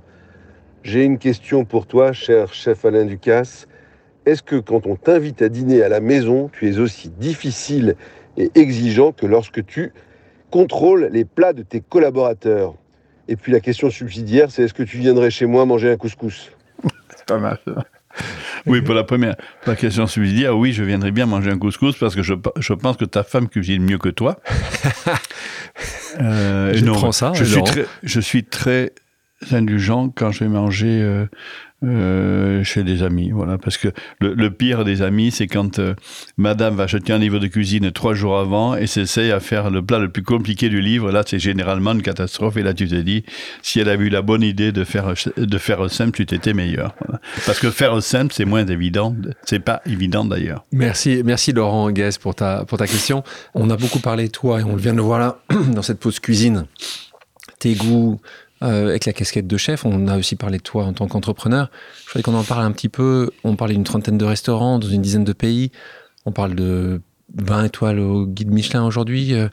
[0.84, 3.66] J'ai une question pour toi, cher chef Alain Ducasse.
[4.26, 7.96] Est-ce que quand on t'invite à dîner à la maison, tu es aussi difficile
[8.36, 9.92] et exigeant que lorsque tu
[10.51, 12.74] contrôles les plats de tes collaborateurs
[13.28, 16.51] Et puis la question subsidiaire, c'est est-ce que tu viendrais chez moi manger un couscous
[17.16, 17.59] C'est pas mal
[18.66, 19.36] Oui, pour la première
[19.66, 22.96] la question subsidiaire, oui, je viendrais bien manger un couscous parce que je, je pense
[22.96, 24.40] que ta femme cuisine mieux que toi.
[26.20, 27.32] euh, je prends ça.
[27.34, 28.92] Je suis, très, je suis très
[29.53, 31.26] indulgent quand je vais manger euh,
[31.85, 33.31] euh, chez des amis.
[33.31, 33.89] Voilà, parce que
[34.20, 35.95] le, pire des amis, c'est quand euh,
[36.37, 39.81] Madame va acheter un livre de cuisine trois jours avant et s'essaye à faire le
[39.81, 41.12] plat le plus compliqué du livre.
[41.12, 42.57] Là, c'est généralement une catastrophe.
[42.57, 43.24] Et là, tu te dis,
[43.62, 46.97] si elle avait eu la bonne idée de faire de faire simple, tu t'étais meilleur.
[47.47, 49.14] Parce que faire simple, c'est moins évident.
[49.45, 50.64] C'est pas évident d'ailleurs.
[50.72, 53.22] Merci, merci Laurent Guès pour ta pour ta question.
[53.55, 55.39] On a beaucoup parlé toi et on vient de le voir là
[55.72, 56.66] dans cette pause cuisine.
[57.61, 58.20] Tes goûts,
[58.63, 59.85] euh, avec la casquette de chef.
[59.85, 61.71] On a aussi parlé de toi en tant qu'entrepreneur.
[62.05, 63.31] Je voudrais qu'on en parle un petit peu.
[63.45, 65.71] On parle d'une trentaine de restaurants dans une dizaine de pays.
[66.27, 67.01] On parle de
[67.37, 69.35] 20 étoiles au guide Michelin aujourd'hui.
[69.35, 69.49] Euh,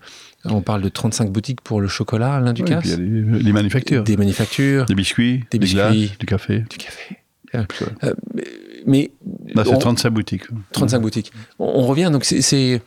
[0.46, 4.04] on parle de 35 boutiques pour le chocolat, l'un du a les, manufactures.
[4.04, 4.86] Des manufactures.
[4.86, 5.44] Des biscuits.
[5.50, 6.12] Des biscuits.
[6.20, 6.64] du café.
[6.70, 7.18] Du café.
[7.56, 8.14] Euh,
[8.86, 9.12] mais.
[9.54, 10.44] Là, c'est 35 boutiques.
[10.74, 11.32] 35 boutiques.
[11.58, 12.82] On, on revient, donc c'est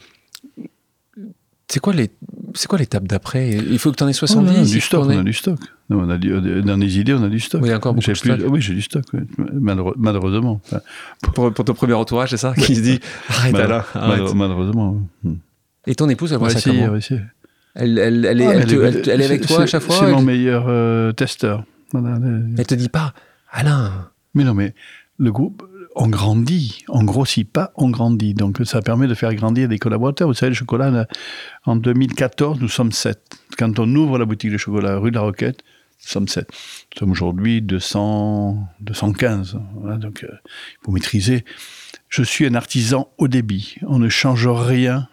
[1.71, 2.11] c'est quoi les
[2.55, 3.51] c'est quoi l'étape d'après?
[3.51, 5.59] Il faut que tu en aies 70 on a du stock, on a du stock.
[5.91, 7.63] on a dans les idées, on a du stock.
[7.63, 8.41] Oui, encore beaucoup de stock.
[8.49, 9.05] Oui, j'ai du stock,
[9.39, 10.61] malheureusement.
[11.35, 12.55] pour, ton premier entourage, c'est ça?
[12.55, 13.85] Qui se dit arrête là.
[14.35, 15.01] Malheureusement.
[15.87, 16.99] Et ton épouse, elle voit ça comment?
[17.75, 19.97] elle, elle, elle, est, elle, est avec toi à chaque fois?
[20.01, 21.65] C'est mon meilleur euh, testeur.
[21.95, 23.15] Elle te dit pas,
[23.51, 24.11] Alain.
[24.35, 24.75] Mais non, mais
[25.19, 25.67] le groupe,
[25.99, 28.33] on grandit, on grossit pas, on grandit.
[28.33, 30.29] Donc ça permet de faire grandir des collaborateurs.
[30.29, 31.07] Vous savez, le chocolat,
[31.65, 33.21] en 2014, nous sommes 7.
[33.59, 35.65] Quand on ouvre la boutique de chocolat rue de la Roquette,
[36.01, 36.49] nous sommes 7.
[36.49, 39.59] Nous sommes aujourd'hui 200, 215.
[39.99, 41.45] donc euh, il faut maîtriser.
[42.09, 43.77] Je suis un artisan au débit.
[43.83, 45.09] On ne change rien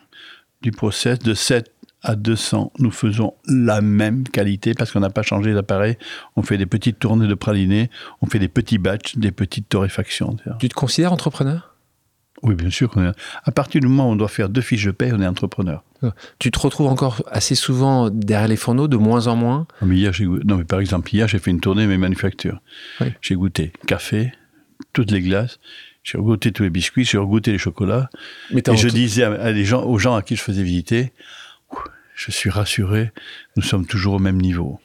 [0.62, 1.74] du process de 7
[2.06, 5.98] à 200, nous faisons la même qualité parce qu'on n'a pas changé d'appareil.
[6.36, 7.90] On fait des petites tournées de pralinés,
[8.22, 10.38] on fait des petits batchs, des petites torréfactions.
[10.60, 11.76] Tu te considères entrepreneur?
[12.44, 12.94] Oui, bien sûr.
[13.44, 15.84] À partir du moment où on doit faire deux fiches de paie, on est entrepreneur.
[16.38, 19.66] Tu te retrouves encore assez souvent derrière les fourneaux, de moins en moins?
[19.82, 20.12] Non, mais hier,
[20.46, 22.62] non, mais par exemple, hier, j'ai fait une tournée mes manufactures.
[23.22, 24.32] J'ai goûté café,
[24.94, 25.60] toutes les glaces,
[26.04, 28.10] j'ai goûté tous les biscuits, j'ai goûté les chocolats.
[28.52, 31.14] et je disais à, gens, aux gens à qui je faisais visiter,
[32.16, 33.12] je suis rassuré,
[33.56, 34.80] nous sommes toujours au même niveau.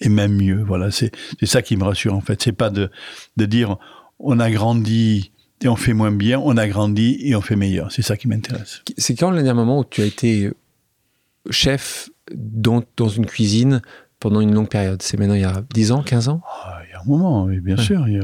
[0.00, 1.12] Et, même mieux, voilà, c'est
[1.42, 2.42] ça qui me rassure en fait.
[2.42, 2.90] C'est pas de,
[3.36, 3.76] de dire
[4.18, 5.30] on a grandi
[5.62, 7.92] et on fait moins bien, on a grandi et on fait meilleur.
[7.92, 8.82] C'est ça qui m'intéresse.
[8.96, 10.50] C'est quand le dernier moment où tu as été
[11.50, 13.82] chef dans, dans une cuisine
[14.18, 15.02] pendant une longue période?
[15.02, 16.42] C'est maintenant il y a 10 ans, 15 ans?
[16.64, 18.08] Ah, Il y a un moment, oui, bien sûr.
[18.08, 18.20] Il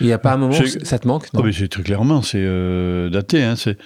[0.00, 0.18] n'y a...
[0.18, 1.42] pas un moment où ça te manque non?
[1.44, 3.42] oh, C'est très clairement, c'est euh, daté.
[3.42, 3.78] Hein, c'est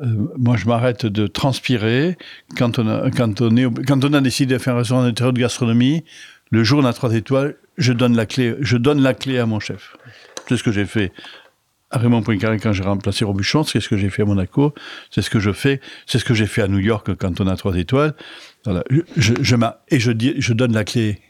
[0.00, 2.16] euh, moi, je m'arrête de transpirer
[2.56, 5.32] quand on, a, quand, on est, quand on a décidé de faire un restaurant d'intérieur
[5.32, 6.04] de gastronomie.
[6.50, 9.46] Le jour on a trois étoiles, je donne la clé, je donne la clé à
[9.46, 9.96] mon chef.
[10.48, 11.12] C'est ce que j'ai fait
[11.90, 14.74] à Raymond Poincaré quand j'ai remplacé Robuchon, c'est ce que j'ai fait à Monaco,
[15.10, 17.46] c'est ce que je fais, c'est ce que j'ai fait à New York quand on
[17.46, 18.14] a trois étoiles.
[18.64, 18.82] Voilà.
[19.16, 19.56] Je, je,
[19.88, 21.20] et je, dis, je donne la clé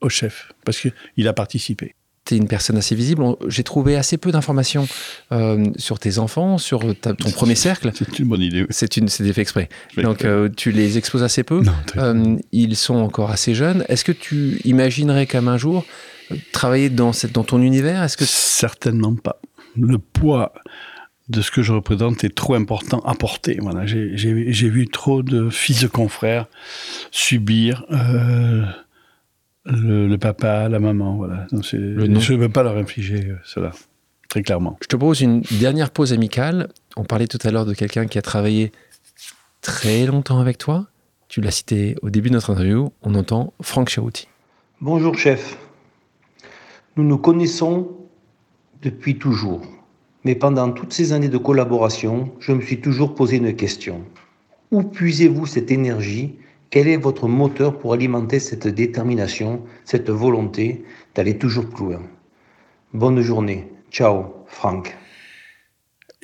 [0.00, 1.94] au chef parce qu'il a participé
[2.24, 3.24] tu es une personne assez visible.
[3.48, 4.86] J'ai trouvé assez peu d'informations
[5.32, 7.90] euh, sur tes enfants, sur ton premier cercle.
[7.94, 8.66] C'est une bonne idée.
[8.70, 9.68] C'est une, c'est fait exprès.
[9.96, 11.60] Donc euh, tu les exposes assez peu.
[11.60, 13.84] Non, euh, ils sont encore assez jeunes.
[13.88, 15.84] Est-ce que tu imaginerais comme un jour
[16.52, 19.40] travailler dans, cette, dans ton univers Est-ce que certainement pas.
[19.76, 20.52] Le poids
[21.28, 23.58] de ce que je représente est trop important à porter.
[23.60, 26.46] Voilà, j'ai vu trop de fils de confrères
[27.10, 27.84] subir
[29.66, 31.46] le, papa, la maman, voilà.
[31.50, 33.72] je ne veux pas leur infliger euh, cela,
[34.28, 34.78] très clairement.
[34.82, 36.68] Je te propose une dernière pause amicale.
[36.96, 38.72] On parlait tout à l'heure de quelqu'un qui a travaillé
[39.62, 40.86] très longtemps avec toi.
[41.28, 42.92] Tu l'as cité au début de notre interview.
[43.02, 44.28] On entend Franck Cherouti.
[44.80, 45.56] Bonjour chef.
[46.96, 47.88] Nous nous connaissons
[48.82, 49.62] depuis toujours.
[50.24, 54.04] Mais pendant toutes ces années de collaboration, je me suis toujours posé une question.
[54.70, 56.36] Où puisez-vous cette énergie
[56.74, 62.02] Quel est votre moteur pour alimenter cette détermination, cette volonté d'aller toujours plus loin?
[62.92, 63.70] Bonne journée.
[63.92, 64.92] Ciao, Franck.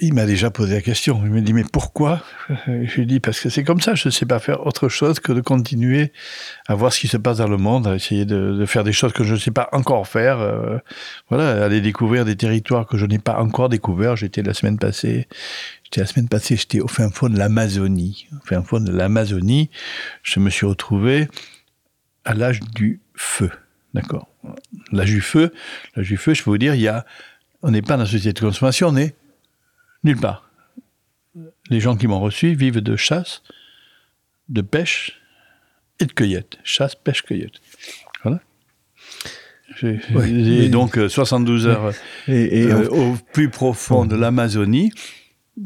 [0.02, 1.20] Il m'a déjà posé la question.
[1.24, 2.22] Il m'a dit, mais pourquoi
[2.66, 4.88] Je lui ai dit, parce que c'est comme ça, je ne sais pas faire autre
[4.88, 6.12] chose que de continuer
[6.68, 9.12] à voir ce qui se passe dans le monde, à essayer de, faire des choses
[9.12, 10.40] que je ne sais pas encore faire.
[10.40, 10.78] Euh,
[11.28, 14.16] voilà, aller découvrir des territoires que je n'ai pas encore découverts.
[14.16, 15.28] J'étais la semaine passée,
[15.84, 18.26] j'étais la semaine passée, j'étais au fin fond de l'Amazonie.
[18.32, 19.68] Au fin fond de l'Amazonie,
[20.22, 21.28] je me suis retrouvé
[22.24, 23.50] à l'âge du feu.
[23.92, 24.28] D'accord?
[24.92, 25.52] L'âge du feu,
[25.94, 27.04] l'âge du feu, je peux vous dire, il y a,
[27.62, 29.14] on n'est pas dans la société de consommation, on est
[30.04, 30.50] Nulle part.
[31.68, 33.42] Les gens qui m'ont reçu vivent de chasse,
[34.48, 35.20] de pêche
[36.00, 36.58] et de cueillette.
[36.64, 37.60] Chasse, pêche, cueillette.
[38.22, 38.40] Voilà.
[39.76, 41.94] J'ai donc 72 euh, heures
[42.26, 44.92] et, euh, au plus profond de l'Amazonie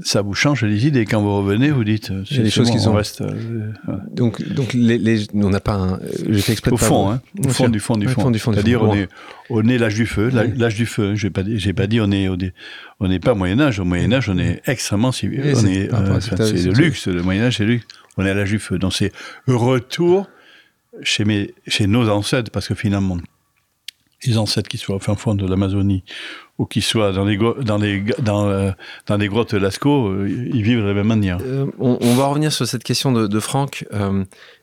[0.03, 1.05] ça vous change les idées.
[1.05, 2.11] Quand vous revenez, vous dites.
[2.11, 2.95] A des choses qui sont.
[2.95, 3.73] Reste, euh,
[4.11, 6.01] Donc, donc les, on n'a pas un.
[6.29, 8.33] J'ai fait exprès au fond, hein, au fond du fond du fond.
[8.33, 9.09] C'est-à-dire, on est,
[9.51, 11.15] on est l'âge du feu, l'âge du feu.
[11.15, 12.29] J'ai pas, j'ai pas dit on est,
[13.01, 13.79] on n'est pas Moyen Âge.
[13.79, 15.41] Au Moyen Âge, on est extrêmement civil.
[15.55, 17.07] on est, euh, c'est le luxe.
[17.07, 17.87] Le Moyen Âge, c'est luxe.
[18.17, 18.79] On est à l'âge du feu.
[18.79, 19.13] Donc c'est
[19.47, 20.29] retour
[21.03, 23.19] chez mes, chez nos ancêtres, parce que finalement,
[24.25, 26.05] les ancêtres qui soient au fin fond de l'Amazonie
[26.59, 28.71] ou qui soient dans les, dans les, dans, euh,
[29.07, 31.39] dans les grottes Lascaux, euh, ils vivent de la même manière.
[31.43, 33.85] Euh, on, va revenir sur cette question de, Franck.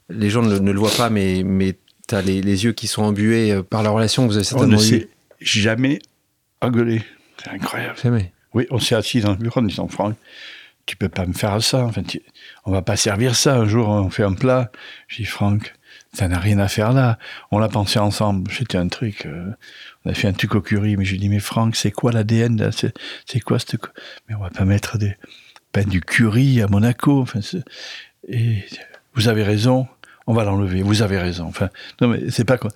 [0.10, 1.76] les gens ne, le voient pas, mais, mais
[2.08, 4.78] tu as les, les, yeux qui sont embués par la relation que vous avez certainement
[4.78, 5.10] On ne s'est
[5.42, 6.00] jamais
[6.62, 7.04] engueulé.
[7.44, 7.96] C'est incroyable.
[8.02, 8.32] Jamais.
[8.54, 10.16] Oui, on s'est assis dans le bureau en disant Franck,
[10.86, 11.86] tu peux pas me faire ça.
[11.86, 12.22] Enfin, tu,
[12.66, 13.56] on va pas servir ça.
[13.56, 14.72] Un jour, on fait un plat.
[15.08, 15.74] J'ai dit Franck,
[16.14, 17.18] ça n'a rien à faire là.
[17.52, 18.52] On l'a pensé ensemble.
[18.52, 19.26] C'était un truc.
[19.26, 19.52] Euh,
[20.06, 22.72] on a fait un truc au curry, mais j'ai dit mais Franck, c'est quoi l'ADN
[22.72, 23.78] C'est quoi ce
[24.28, 25.16] Mais on va pas mettre des
[25.88, 27.22] du curry à Monaco.
[27.22, 27.40] Enfin,
[28.28, 28.64] et
[29.16, 29.88] vous avez raison.
[30.28, 30.82] On va l'enlever.
[30.82, 31.46] Vous avez raison.
[31.46, 31.70] Enfin,
[32.02, 32.72] non mais c'est pas quoi.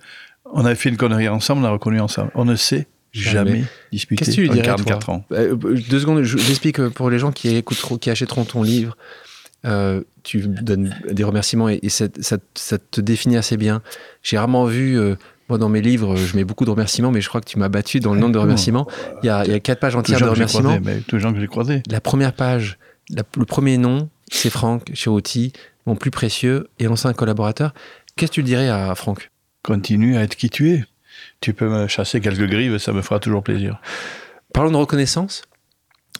[0.52, 2.30] On a fait une connerie ensemble, on a reconnu ensemble.
[2.34, 4.24] On ne sait jamais disputé.
[4.24, 5.24] Qu'est-ce que tu lui 44 ans.
[5.32, 8.96] Euh, deux secondes, j'explique pour les gens qui écouteront, qui achèteront ton livre.
[9.64, 13.82] Euh, tu donnes des remerciements et, ça, te définit assez bien.
[14.22, 15.16] J'ai rarement vu, euh,
[15.48, 17.68] moi dans mes livres, je mets beaucoup de remerciements, mais je crois que tu m'as
[17.68, 18.86] battu dans le nombre de remerciements.
[19.22, 20.78] Il y a, quatre pages entières de remerciements.
[21.06, 21.82] tous les gens que j'ai croisés.
[21.88, 22.78] La première page,
[23.10, 25.52] le premier nom, c'est Franck Chirouti,
[25.86, 27.72] mon plus précieux et ancien collaborateur.
[28.16, 29.30] Qu'est-ce que tu dirais à Franck?
[29.62, 30.84] Continue à être qui tu es.
[31.40, 33.80] Tu peux me chasser quelques grives, ça me fera toujours plaisir.
[34.52, 35.42] Parlons de reconnaissance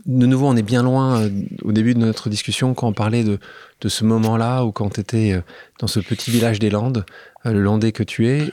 [0.04, 1.30] de nouveau, on est bien loin euh,
[1.62, 3.38] au début de notre discussion quand on parlait de,
[3.86, 5.40] ce moment-là où quand tu étais euh,
[5.80, 7.04] dans ce petit village des Landes,
[7.44, 8.50] euh, le Landais que tu es,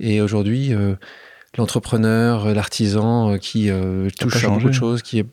[0.00, 0.72] et aujourd'hui,
[1.56, 3.68] l'entrepreneur, l'artisan qui
[4.16, 5.26] touche à beaucoup de choses, qui est,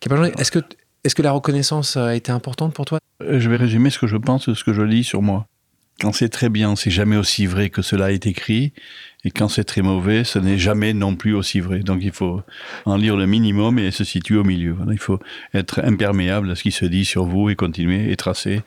[0.00, 0.58] qui pas Est-ce que,
[1.04, 2.98] est que la reconnaissance a été importante pour toi?
[3.20, 5.46] Je vais résumer ce que je pense, ce que je lis sur moi.
[6.00, 8.72] Quand c'est très bien, c'est jamais aussi vrai que cela est écrit.
[9.24, 11.80] Et quand c'est très mauvais, ce n'est jamais non plus aussi vrai.
[11.80, 12.40] Donc il faut
[12.84, 14.76] en lire le minimum et se situer au milieu.
[14.92, 15.18] il faut
[15.54, 18.62] être imperméable à ce qui se dit sur vous et continuer et tracer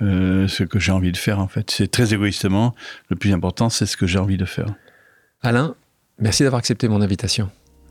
[0.00, 1.70] euh, ce que j'ai envie de faire en fait.
[1.70, 2.76] C'est très égoïstement,
[3.10, 4.68] le plus important c'est ce que j'ai envie de faire.
[5.42, 5.74] Alain,
[6.20, 7.50] merci d'avoir accepté mon invitation.